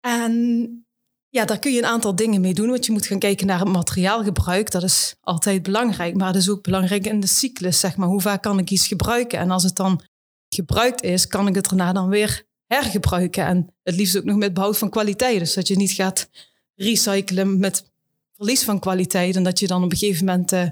En 0.00 0.86
ja, 1.28 1.44
daar 1.44 1.58
kun 1.58 1.72
je 1.72 1.78
een 1.78 1.86
aantal 1.86 2.16
dingen 2.16 2.40
mee 2.40 2.54
doen. 2.54 2.68
Want 2.68 2.86
je 2.86 2.92
moet 2.92 3.06
gaan 3.06 3.18
kijken 3.18 3.46
naar 3.46 3.58
het 3.58 3.68
materiaalgebruik. 3.68 4.70
Dat 4.70 4.82
is 4.82 5.16
altijd 5.20 5.62
belangrijk. 5.62 6.16
Maar 6.16 6.26
het 6.26 6.36
is 6.36 6.50
ook 6.50 6.62
belangrijk 6.62 7.06
in 7.06 7.20
de 7.20 7.26
cyclus. 7.26 7.80
Zeg 7.80 7.96
maar, 7.96 8.08
hoe 8.08 8.20
vaak 8.20 8.42
kan 8.42 8.58
ik 8.58 8.70
iets 8.70 8.86
gebruiken? 8.86 9.38
En 9.38 9.50
als 9.50 9.62
het 9.62 9.76
dan 9.76 10.00
gebruikt 10.48 11.02
is, 11.02 11.26
kan 11.26 11.48
ik 11.48 11.54
het 11.54 11.68
daarna 11.68 11.92
dan 11.92 12.08
weer 12.08 12.46
hergebruiken. 12.66 13.44
En 13.44 13.74
het 13.82 13.96
liefst 13.96 14.16
ook 14.16 14.24
nog 14.24 14.36
met 14.36 14.54
behoud 14.54 14.78
van 14.78 14.90
kwaliteit. 14.90 15.38
Dus 15.38 15.54
dat 15.54 15.68
je 15.68 15.76
niet 15.76 15.92
gaat 15.92 16.30
recyclen 16.74 17.58
met 17.58 17.90
verlies 18.36 18.62
van 18.62 18.78
kwaliteit. 18.78 19.36
En 19.36 19.42
dat 19.42 19.58
je 19.58 19.66
dan 19.66 19.84
op 19.84 19.90
een 19.90 19.96
gegeven 19.96 20.24
moment 20.24 20.52
uh, 20.52 20.68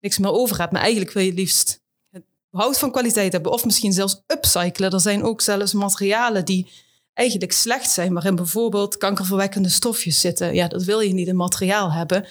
niks 0.00 0.18
meer 0.18 0.32
over 0.32 0.58
hebt. 0.58 0.72
Maar 0.72 0.82
eigenlijk 0.82 1.12
wil 1.12 1.22
je 1.22 1.28
het 1.28 1.38
liefst 1.38 1.84
behoud 2.50 2.78
van 2.78 2.90
kwaliteit 2.90 3.32
hebben. 3.32 3.52
Of 3.52 3.64
misschien 3.64 3.92
zelfs 3.92 4.22
upcyclen. 4.26 4.90
Er 4.90 5.00
zijn 5.00 5.22
ook 5.22 5.40
zelfs 5.40 5.72
materialen 5.72 6.44
die 6.44 6.84
eigenlijk 7.14 7.52
slecht 7.52 7.90
zijn, 7.90 8.12
waarin 8.12 8.34
bijvoorbeeld 8.34 8.96
kankerverwekkende 8.96 9.68
stofjes 9.68 10.20
zitten. 10.20 10.54
Ja, 10.54 10.68
dat 10.68 10.84
wil 10.84 11.00
je 11.00 11.14
niet 11.14 11.28
in 11.28 11.36
materiaal 11.36 11.92
hebben. 11.92 12.26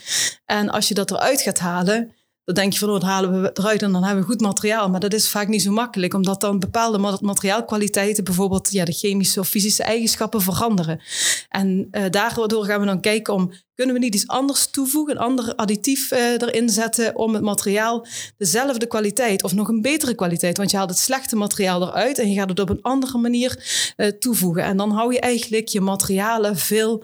En 0.45 0.69
als 0.69 0.87
je 0.87 0.93
dat 0.93 1.11
eruit 1.11 1.41
gaat 1.41 1.59
halen, 1.59 2.14
dan 2.45 2.55
denk 2.55 2.73
je 2.73 2.79
van, 2.79 2.89
oh, 2.89 3.01
halen 3.01 3.41
we 3.41 3.51
eruit 3.53 3.81
en 3.81 3.91
dan 3.91 4.03
hebben 4.03 4.23
we 4.23 4.29
goed 4.29 4.41
materiaal. 4.41 4.89
Maar 4.89 4.99
dat 4.99 5.13
is 5.13 5.29
vaak 5.29 5.47
niet 5.47 5.61
zo 5.61 5.71
makkelijk, 5.71 6.13
omdat 6.13 6.41
dan 6.41 6.59
bepaalde 6.59 7.17
materiaalkwaliteiten, 7.21 8.23
bijvoorbeeld 8.23 8.71
ja, 8.71 8.85
de 8.85 8.91
chemische 8.91 9.39
of 9.39 9.47
fysische 9.47 9.83
eigenschappen 9.83 10.41
veranderen. 10.41 11.01
En 11.49 11.87
uh, 11.91 12.03
daardoor 12.09 12.65
gaan 12.65 12.79
we 12.79 12.85
dan 12.85 13.01
kijken 13.01 13.33
om, 13.33 13.51
kunnen 13.75 13.95
we 13.95 14.01
niet 14.01 14.15
iets 14.15 14.27
anders 14.27 14.67
toevoegen, 14.71 15.15
een 15.15 15.21
ander 15.21 15.55
additief 15.55 16.11
uh, 16.11 16.19
erin 16.31 16.69
zetten 16.69 17.15
om 17.15 17.33
het 17.33 17.43
materiaal 17.43 18.05
dezelfde 18.37 18.87
kwaliteit 18.87 19.43
of 19.43 19.53
nog 19.53 19.67
een 19.67 19.81
betere 19.81 20.15
kwaliteit. 20.15 20.57
Want 20.57 20.71
je 20.71 20.77
haalt 20.77 20.89
het 20.89 20.99
slechte 20.99 21.35
materiaal 21.35 21.81
eruit 21.81 22.19
en 22.19 22.29
je 22.29 22.39
gaat 22.39 22.49
het 22.49 22.59
op 22.59 22.69
een 22.69 22.81
andere 22.81 23.17
manier 23.17 23.63
uh, 23.97 24.07
toevoegen. 24.07 24.63
En 24.63 24.77
dan 24.77 24.91
hou 24.91 25.13
je 25.13 25.19
eigenlijk 25.19 25.67
je 25.67 25.81
materialen 25.81 26.57
veel 26.57 27.03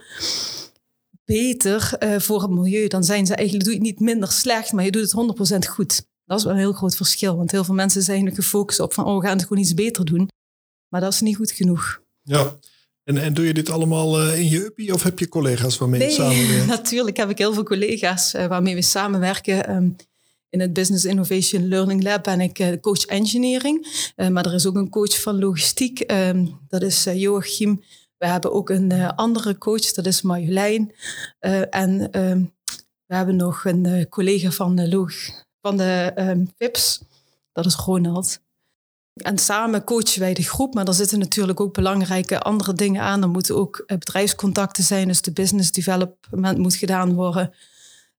beter 1.32 1.92
uh, 2.00 2.20
voor 2.20 2.42
het 2.42 2.52
milieu. 2.52 2.88
Dan 2.88 3.04
zijn 3.04 3.26
ze 3.26 3.36
eigenlijk, 3.36 3.66
doe 3.66 3.74
je 3.74 3.80
het 3.80 3.90
niet 3.90 4.00
minder 4.00 4.32
slecht, 4.32 4.72
maar 4.72 4.84
je 4.84 4.92
doet 4.92 5.12
het 5.12 5.66
100% 5.66 5.70
goed. 5.70 6.06
Dat 6.26 6.38
is 6.38 6.44
wel 6.44 6.54
een 6.54 6.60
heel 6.60 6.74
groot 6.74 6.96
verschil. 6.96 7.38
Want 7.38 7.52
heel 7.52 7.64
veel 7.64 7.74
mensen 7.74 8.02
zijn 8.02 8.26
er 8.26 8.36
gefocust 8.36 8.80
op 8.80 8.94
van, 8.94 9.06
oh, 9.06 9.20
we 9.20 9.26
gaan 9.26 9.38
het 9.38 9.48
gewoon 9.48 9.64
iets 9.64 9.74
beter 9.74 10.06
doen. 10.06 10.30
Maar 10.88 11.02
dat 11.02 11.14
is 11.14 11.22
niet 11.22 11.36
goed 11.36 11.52
genoeg. 11.52 12.02
Ja, 12.22 12.56
en, 13.04 13.18
en 13.18 13.34
doe 13.34 13.46
je 13.46 13.54
dit 13.54 13.70
allemaal 13.70 14.22
uh, 14.22 14.40
in 14.40 14.50
je 14.50 14.66
uppie 14.66 14.94
of 14.94 15.04
heb 15.04 15.20
je 15.20 15.30
collega's 15.30 15.78
waarmee 15.78 16.00
nee, 16.00 16.10
je 16.10 16.16
samenwerkt? 16.16 16.68
natuurlijk 16.78 17.18
heb 17.18 17.30
ik 17.30 17.38
heel 17.38 17.54
veel 17.54 17.64
collega's 17.64 18.34
uh, 18.34 18.46
waarmee 18.46 18.76
we 18.76 18.82
samenwerken. 18.82 19.76
Um, 19.76 19.96
in 20.50 20.60
het 20.60 20.74
Business 20.74 21.06
Innovation 21.06 21.68
Learning 21.68 22.04
Lab 22.04 22.24
ben 22.24 22.42
ik 22.42 22.78
coach 22.82 23.06
engineering. 23.06 23.88
maar 24.16 24.46
er 24.46 24.54
is 24.54 24.66
ook 24.66 24.76
een 24.76 24.90
coach 24.90 25.22
van 25.22 25.40
logistiek. 25.40 26.12
Um, 26.12 26.60
dat 26.68 26.82
is 26.82 27.04
Joachim 27.04 27.82
we 28.22 28.28
hebben 28.28 28.54
ook 28.54 28.70
een 28.70 28.94
uh, 28.94 29.10
andere 29.16 29.58
coach, 29.58 29.92
dat 29.92 30.06
is 30.06 30.22
Marjolein. 30.22 30.92
Uh, 31.40 31.76
en 31.76 32.02
uh, 32.02 32.46
we 33.06 33.16
hebben 33.16 33.36
nog 33.36 33.66
een 33.66 33.86
eh, 33.86 34.06
collega 34.10 34.52
van 34.52 34.76
de, 34.76 34.90
Loog, 34.90 35.14
van 35.62 35.78
de 35.78 36.12
ehm, 36.16 36.46
VIPS, 36.58 37.02
dat 37.52 37.66
is 37.66 37.76
Ronald. 37.76 38.40
En 39.14 39.38
samen 39.38 39.84
coachen 39.84 40.20
wij 40.20 40.34
de 40.34 40.44
groep, 40.44 40.74
maar 40.74 40.88
er 40.88 40.94
zitten 40.94 41.20
natuurlijk 41.20 41.60
ook 41.60 41.74
belangrijke 41.74 42.40
andere 42.40 42.74
dingen 42.74 43.02
aan. 43.02 43.22
Er 43.22 43.30
moeten 43.30 43.56
ook 43.56 43.84
bedrijfscontacten 43.88 44.84
zijn, 44.84 45.08
dus 45.08 45.22
de 45.22 45.32
business 45.32 45.72
development 45.72 46.58
moet 46.58 46.76
gedaan 46.76 47.14
worden. 47.14 47.54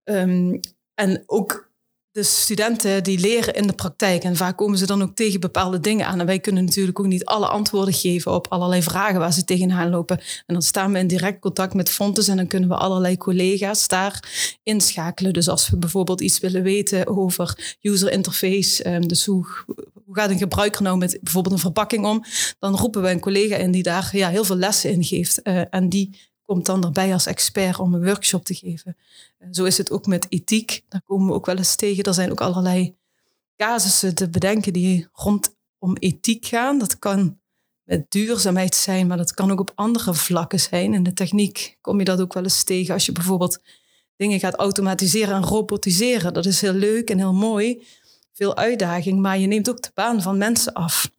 Um, 0.04 0.60
en 0.94 1.22
ook 1.26 1.70
de 2.12 2.22
studenten 2.22 3.04
die 3.04 3.18
leren 3.18 3.54
in 3.54 3.66
de 3.66 3.72
praktijk. 3.72 4.22
En 4.22 4.36
vaak 4.36 4.56
komen 4.56 4.78
ze 4.78 4.86
dan 4.86 5.02
ook 5.02 5.14
tegen 5.14 5.40
bepaalde 5.40 5.80
dingen 5.80 6.06
aan. 6.06 6.20
En 6.20 6.26
wij 6.26 6.38
kunnen 6.38 6.64
natuurlijk 6.64 7.00
ook 7.00 7.06
niet 7.06 7.24
alle 7.24 7.46
antwoorden 7.46 7.94
geven 7.94 8.32
op 8.32 8.46
allerlei 8.48 8.82
vragen 8.82 9.18
waar 9.18 9.32
ze 9.32 9.44
tegenaan 9.44 9.90
lopen. 9.90 10.18
En 10.18 10.54
dan 10.54 10.62
staan 10.62 10.92
we 10.92 10.98
in 10.98 11.06
direct 11.06 11.40
contact 11.40 11.74
met 11.74 11.90
Fontes 11.90 12.28
en 12.28 12.36
dan 12.36 12.46
kunnen 12.46 12.68
we 12.68 12.74
allerlei 12.74 13.16
collega's 13.16 13.88
daar 13.88 14.58
inschakelen. 14.62 15.32
Dus 15.32 15.48
als 15.48 15.70
we 15.70 15.76
bijvoorbeeld 15.76 16.20
iets 16.20 16.38
willen 16.38 16.62
weten 16.62 17.06
over 17.06 17.76
user 17.80 18.12
interface, 18.12 18.82
ehm, 18.82 19.02
dus 19.02 19.24
hoe, 19.24 19.46
hoe 20.04 20.14
gaat 20.14 20.30
een 20.30 20.38
gebruiker 20.38 20.82
nou 20.82 20.98
met 20.98 21.18
bijvoorbeeld 21.22 21.54
een 21.54 21.60
verpakking 21.60 22.04
om, 22.06 22.24
dan 22.58 22.76
roepen 22.76 23.02
we 23.02 23.10
een 23.10 23.20
collega 23.20 23.56
in 23.56 23.70
die 23.70 23.82
daar 23.82 24.10
ja, 24.12 24.28
heel 24.28 24.44
veel 24.44 24.56
lessen 24.56 24.90
in 24.90 25.04
geeft. 25.04 25.40
Uh, 25.44 25.62
en 25.70 25.88
die 25.88 26.30
komt 26.52 26.66
dan 26.66 26.84
erbij 26.84 27.12
als 27.12 27.26
expert 27.26 27.78
om 27.78 27.94
een 27.94 28.04
workshop 28.04 28.44
te 28.44 28.54
geven. 28.54 28.96
Zo 29.50 29.64
is 29.64 29.78
het 29.78 29.90
ook 29.90 30.06
met 30.06 30.26
ethiek. 30.28 30.84
Daar 30.88 31.02
komen 31.02 31.26
we 31.26 31.32
ook 31.32 31.46
wel 31.46 31.56
eens 31.56 31.76
tegen. 31.76 32.04
Er 32.04 32.14
zijn 32.14 32.30
ook 32.30 32.40
allerlei 32.40 32.96
casussen 33.56 34.14
te 34.14 34.28
bedenken 34.28 34.72
die 34.72 35.08
rondom 35.12 35.96
ethiek 35.98 36.46
gaan. 36.46 36.78
Dat 36.78 36.98
kan 36.98 37.38
met 37.82 38.10
duurzaamheid 38.10 38.74
zijn, 38.74 39.06
maar 39.06 39.16
dat 39.16 39.34
kan 39.34 39.50
ook 39.50 39.60
op 39.60 39.72
andere 39.74 40.14
vlakken 40.14 40.60
zijn. 40.60 40.94
In 40.94 41.02
de 41.02 41.12
techniek 41.12 41.78
kom 41.80 41.98
je 41.98 42.04
dat 42.04 42.20
ook 42.20 42.34
wel 42.34 42.42
eens 42.42 42.64
tegen. 42.64 42.94
Als 42.94 43.06
je 43.06 43.12
bijvoorbeeld 43.12 43.58
dingen 44.16 44.40
gaat 44.40 44.54
automatiseren 44.54 45.34
en 45.34 45.44
robotiseren. 45.44 46.34
Dat 46.34 46.46
is 46.46 46.60
heel 46.60 46.72
leuk 46.72 47.10
en 47.10 47.18
heel 47.18 47.34
mooi. 47.34 47.86
Veel 48.32 48.56
uitdaging, 48.56 49.20
maar 49.20 49.38
je 49.38 49.46
neemt 49.46 49.70
ook 49.70 49.82
de 49.82 49.90
baan 49.94 50.22
van 50.22 50.38
mensen 50.38 50.72
af. 50.72 51.10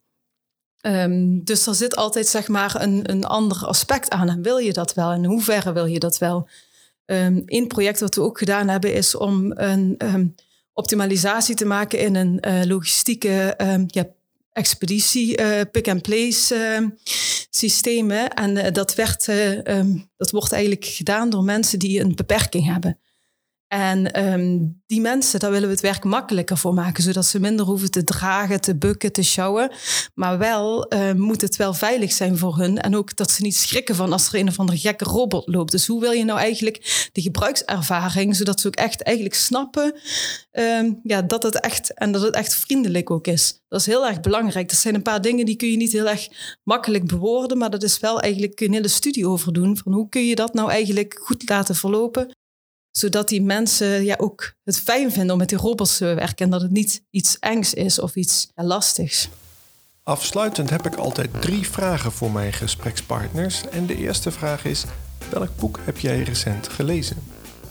Um, 0.86 1.44
dus 1.44 1.66
er 1.66 1.74
zit 1.74 1.96
altijd 1.96 2.26
zeg 2.26 2.48
maar 2.48 2.82
een, 2.82 3.10
een 3.10 3.24
ander 3.24 3.66
aspect 3.66 4.10
aan. 4.10 4.42
Wil 4.42 4.58
je 4.58 4.72
dat 4.72 4.94
wel? 4.94 5.10
En 5.10 5.22
in 5.22 5.28
hoeverre 5.28 5.72
wil 5.72 5.86
je 5.86 5.98
dat 5.98 6.18
wel? 6.18 6.48
Um, 7.06 7.42
een 7.46 7.66
project 7.66 8.00
wat 8.00 8.14
we 8.14 8.20
ook 8.20 8.38
gedaan 8.38 8.68
hebben 8.68 8.94
is 8.94 9.14
om 9.14 9.52
een 9.54 9.94
um, 9.98 10.34
optimalisatie 10.72 11.54
te 11.54 11.64
maken 11.64 11.98
in 11.98 12.14
een 12.14 12.38
uh, 12.48 12.64
logistieke 12.64 13.54
ja, 13.86 14.06
expeditie, 14.52 15.40
uh, 15.40 15.60
pick-and-place 15.70 16.54
uh, 16.54 16.88
systemen. 17.50 18.34
En 18.34 18.56
uh, 18.56 18.66
dat, 18.72 18.94
werd, 18.94 19.26
dat 20.16 20.30
wordt 20.30 20.52
eigenlijk 20.52 20.84
gedaan 20.84 21.30
door 21.30 21.44
mensen 21.44 21.78
die 21.78 22.00
een 22.00 22.14
beperking 22.14 22.66
hebben. 22.66 22.98
En 23.74 24.24
um, 24.32 24.82
die 24.86 25.00
mensen, 25.00 25.40
daar 25.40 25.50
willen 25.50 25.66
we 25.66 25.74
het 25.74 25.82
werk 25.82 26.04
makkelijker 26.04 26.58
voor 26.58 26.74
maken, 26.74 27.02
zodat 27.02 27.26
ze 27.26 27.40
minder 27.40 27.66
hoeven 27.66 27.90
te 27.90 28.04
dragen, 28.04 28.60
te 28.60 28.76
bukken, 28.76 29.12
te 29.12 29.22
sjouwen. 29.22 29.70
Maar 30.14 30.38
wel 30.38 30.92
uh, 30.92 31.12
moet 31.12 31.40
het 31.40 31.56
wel 31.56 31.74
veilig 31.74 32.12
zijn 32.12 32.38
voor 32.38 32.58
hun. 32.58 32.78
En 32.78 32.96
ook 32.96 33.16
dat 33.16 33.30
ze 33.30 33.42
niet 33.42 33.56
schrikken 33.56 33.94
van 33.94 34.12
als 34.12 34.28
er 34.28 34.38
een 34.38 34.48
of 34.48 34.58
andere 34.58 34.78
gekke 34.78 35.04
robot 35.04 35.48
loopt. 35.48 35.70
Dus 35.70 35.86
hoe 35.86 36.00
wil 36.00 36.10
je 36.10 36.24
nou 36.24 36.38
eigenlijk 36.38 37.08
de 37.12 37.20
gebruikservaring, 37.22 38.36
zodat 38.36 38.60
ze 38.60 38.66
ook 38.66 38.76
echt 38.76 39.02
eigenlijk 39.02 39.36
snappen 39.36 39.94
um, 40.52 41.00
ja, 41.02 41.22
dat 41.22 41.42
het 41.42 41.60
echt 41.60 41.94
en 41.94 42.12
dat 42.12 42.22
het 42.22 42.34
echt 42.34 42.54
vriendelijk 42.54 43.10
ook 43.10 43.26
is. 43.26 43.62
Dat 43.68 43.80
is 43.80 43.86
heel 43.86 44.06
erg 44.06 44.20
belangrijk. 44.20 44.68
Dat 44.68 44.78
zijn 44.78 44.94
een 44.94 45.02
paar 45.02 45.20
dingen 45.20 45.46
die 45.46 45.56
kun 45.56 45.70
je 45.70 45.76
niet 45.76 45.92
heel 45.92 46.08
erg 46.08 46.28
makkelijk 46.62 47.06
bewoorden, 47.06 47.58
maar 47.58 47.70
dat 47.70 47.82
is 47.82 48.00
wel 48.00 48.20
eigenlijk 48.20 48.60
een 48.60 48.72
hele 48.72 48.88
studie 48.88 49.28
over 49.28 49.52
doen. 49.52 49.76
Van 49.76 49.92
hoe 49.92 50.08
kun 50.08 50.26
je 50.26 50.34
dat 50.34 50.54
nou 50.54 50.70
eigenlijk 50.70 51.18
goed 51.22 51.48
laten 51.48 51.74
verlopen? 51.74 52.42
Zodat 52.96 53.28
die 53.28 53.42
mensen 53.42 54.04
ja, 54.04 54.14
ook 54.18 54.54
het 54.64 54.78
fijn 54.78 55.12
vinden 55.12 55.32
om 55.32 55.38
met 55.38 55.48
die 55.48 55.58
robots 55.58 55.96
te 55.96 56.04
werken. 56.04 56.44
En 56.44 56.50
dat 56.50 56.60
het 56.60 56.70
niet 56.70 57.02
iets 57.10 57.38
engs 57.38 57.74
is 57.74 57.98
of 57.98 58.14
iets 58.14 58.48
lastigs. 58.54 59.28
Afsluitend 60.02 60.70
heb 60.70 60.86
ik 60.86 60.94
altijd 60.94 61.30
drie 61.40 61.68
vragen 61.70 62.12
voor 62.12 62.30
mijn 62.30 62.52
gesprekspartners. 62.52 63.68
En 63.68 63.86
de 63.86 63.96
eerste 63.96 64.30
vraag 64.30 64.64
is: 64.64 64.84
welk 65.30 65.56
boek 65.56 65.78
heb 65.84 65.98
jij 65.98 66.22
recent 66.22 66.68
gelezen? 66.68 67.16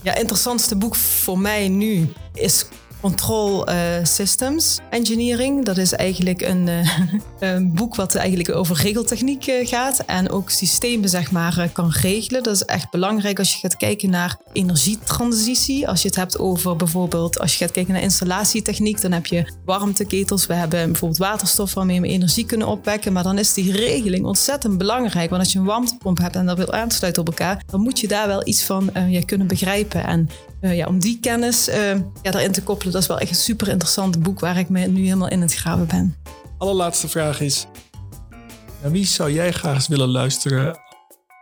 Ja, 0.01 0.15
interessantste 0.15 0.75
boek 0.75 0.95
voor 0.95 1.39
mij 1.39 1.67
nu 1.67 2.13
is 2.33 2.65
Control 3.03 3.69
uh, 3.69 3.75
Systems 4.03 4.79
Engineering. 4.89 5.65
Dat 5.65 5.77
is 5.77 5.93
eigenlijk 5.93 6.41
een, 6.41 6.67
uh, 6.67 6.99
een, 7.39 7.73
boek 7.73 7.95
wat 7.95 8.15
eigenlijk 8.15 8.55
over 8.55 8.75
regeltechniek 8.75 9.47
uh, 9.47 9.67
gaat 9.67 9.99
en 10.05 10.29
ook 10.29 10.49
systemen 10.49 11.09
zeg 11.09 11.31
maar 11.31 11.69
kan 11.73 11.89
regelen. 11.89 12.43
Dat 12.43 12.55
is 12.55 12.65
echt 12.65 12.91
belangrijk 12.91 13.39
als 13.39 13.53
je 13.53 13.59
gaat 13.59 13.77
kijken 13.77 14.09
naar 14.09 14.37
energietransitie. 14.53 15.87
Als 15.87 16.01
je 16.01 16.07
het 16.07 16.17
hebt 16.17 16.39
over 16.39 16.75
bijvoorbeeld 16.75 17.39
als 17.39 17.57
je 17.57 17.63
gaat 17.63 17.73
kijken 17.73 17.93
naar 17.93 18.01
installatietechniek, 18.01 19.01
dan 19.01 19.11
heb 19.11 19.25
je 19.25 19.53
warmteketels. 19.65 20.45
We 20.45 20.53
hebben 20.53 20.85
bijvoorbeeld 20.85 21.19
waterstof 21.19 21.73
waarmee 21.73 22.01
we 22.01 22.07
energie 22.07 22.45
kunnen 22.45 22.67
opwekken, 22.67 23.13
maar 23.13 23.23
dan 23.23 23.37
is 23.37 23.53
die 23.53 23.71
regeling 23.71 24.25
ontzettend 24.25 24.77
belangrijk. 24.77 25.29
Want 25.29 25.41
als 25.41 25.53
je 25.53 25.59
een 25.59 25.65
warmtepomp 25.65 26.17
hebt 26.17 26.35
en 26.35 26.45
dat 26.45 26.57
wil 26.57 26.73
aansluiten 26.73 27.21
op 27.21 27.27
elkaar, 27.27 27.63
dan 27.65 27.81
moet 27.81 27.99
je 27.99 28.07
daar 28.07 28.27
wel 28.27 28.47
iets 28.47 28.63
van 28.63 28.89
ja, 29.07 29.21
kunnen 29.25 29.47
begrijpen. 29.47 30.05
En 30.05 30.29
ja, 30.61 30.87
om 30.87 30.99
die 30.99 31.19
kennis 31.19 31.65
ja, 32.21 32.31
daarin 32.31 32.51
te 32.51 32.63
koppelen, 32.63 32.92
dat 32.93 33.01
is 33.01 33.07
wel 33.07 33.19
echt 33.19 33.29
een 33.29 33.35
super 33.35 33.67
interessant 33.67 34.23
boek 34.23 34.39
waar 34.39 34.57
ik 34.57 34.69
me 34.69 34.87
nu 34.87 35.03
helemaal 35.03 35.29
in 35.29 35.41
het 35.41 35.53
graven 35.53 35.87
ben. 35.87 36.15
Allerlaatste 36.57 37.07
vraag 37.07 37.41
is: 37.41 37.65
naar 38.81 38.91
wie 38.91 39.05
zou 39.05 39.31
jij 39.31 39.51
graag 39.51 39.75
eens 39.75 39.87
willen 39.87 40.09
luisteren? 40.09 40.79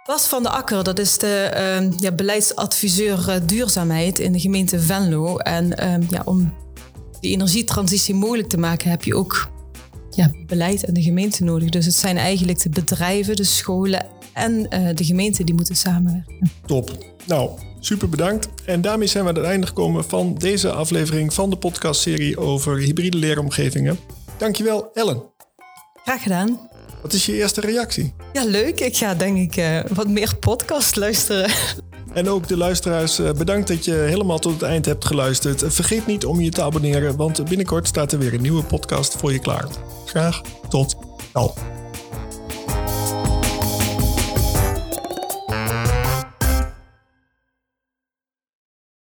Bas 0.06 0.28
van 0.28 0.44
de 0.44 0.50
Akker, 0.50 0.84
dat 0.84 1.00
is 1.00 1.18
de 1.18 1.52
uh, 1.82 2.00
ja, 2.00 2.12
beleidsadviseur 2.12 3.30
eh, 3.30 3.42
duurzaamheid 3.46 4.20
in 4.20 4.32
de 4.32 4.40
gemeente 4.40 4.80
Venlo. 4.80 5.38
En 5.38 5.78
ehm, 5.78 6.04
ja, 6.10 6.22
om 6.26 6.54
die 7.20 7.32
energietransitie 7.32 8.16
mogelijk 8.16 8.50
te 8.50 8.58
maken, 8.58 8.90
heb 8.90 9.04
je 9.04 9.16
ook 9.16 9.50
ja, 10.10 10.32
beleid 10.46 10.86
en 10.86 10.94
de 10.94 11.02
gemeente 11.02 11.44
nodig. 11.44 11.70
Dus 11.70 11.86
het 11.86 11.96
zijn 11.96 12.18
eigenlijk 12.18 12.62
de 12.62 12.70
bedrijven, 12.70 13.36
de 13.36 13.44
scholen 13.44 14.06
en 14.34 14.64
de 14.96 15.04
gemeente 15.04 15.44
die 15.44 15.56
moeten 15.56 15.76
samenwerken. 15.76 16.52
Top. 16.66 16.92
Nou, 17.26 17.52
super 17.82 18.10
bedankt. 18.10 18.48
En 18.66 18.82
daarmee 18.82 19.08
zijn 19.08 19.24
we 19.24 19.30
aan 19.30 19.36
het 19.36 19.46
einde 19.46 19.68
gekomen 19.68 20.04
van 20.04 20.34
deze 20.34 20.72
aflevering 20.72 21.34
van 21.34 21.50
de 21.50 21.56
podcastserie 21.56 22.38
over 22.38 22.78
hybride 22.78 23.18
leeromgevingen. 23.18 24.00
Dankjewel, 24.38 24.90
Ellen. 24.94 25.24
Graag 26.04 26.24
gedaan. 26.24 26.70
Wat 27.02 27.14
is 27.14 27.26
je 27.26 27.34
eerste 27.34 27.62
reactie? 27.62 28.14
Ja, 28.34 28.46
leuk. 28.46 28.80
Ik 28.80 28.98
ga 28.98 29.14
denk 29.14 29.38
ik 29.38 29.58
uh, 29.58 29.80
wat 29.94 30.08
meer 30.08 30.36
podcast 30.40 30.96
luisteren. 30.96 31.52
En 32.14 32.30
ook 32.30 32.48
de 32.48 32.58
luisteraars, 32.58 33.20
uh, 33.20 33.32
bedankt 33.32 33.68
dat 33.68 33.86
je 33.86 33.94
helemaal 33.94 34.40
tot 34.40 34.54
het 34.54 34.62
eind 34.62 34.86
hebt 34.86 35.06
geluisterd. 35.06 35.64
Vergeet 35.68 36.06
niet 36.06 36.26
om 36.26 36.42
je 36.42 36.50
te 36.50 36.62
abonneren, 36.62 37.16
want 37.16 37.46
binnenkort 37.46 37.88
staat 37.88 38.12
er 38.12 38.20
weer 38.20 38.34
een 38.34 38.42
nieuwe 38.42 38.64
podcast 38.64 39.16
voor 39.16 39.32
je 39.32 39.40
klaar. 39.40 39.68
Graag 40.06 40.42
tot 40.70 40.96
dan. 41.32 41.71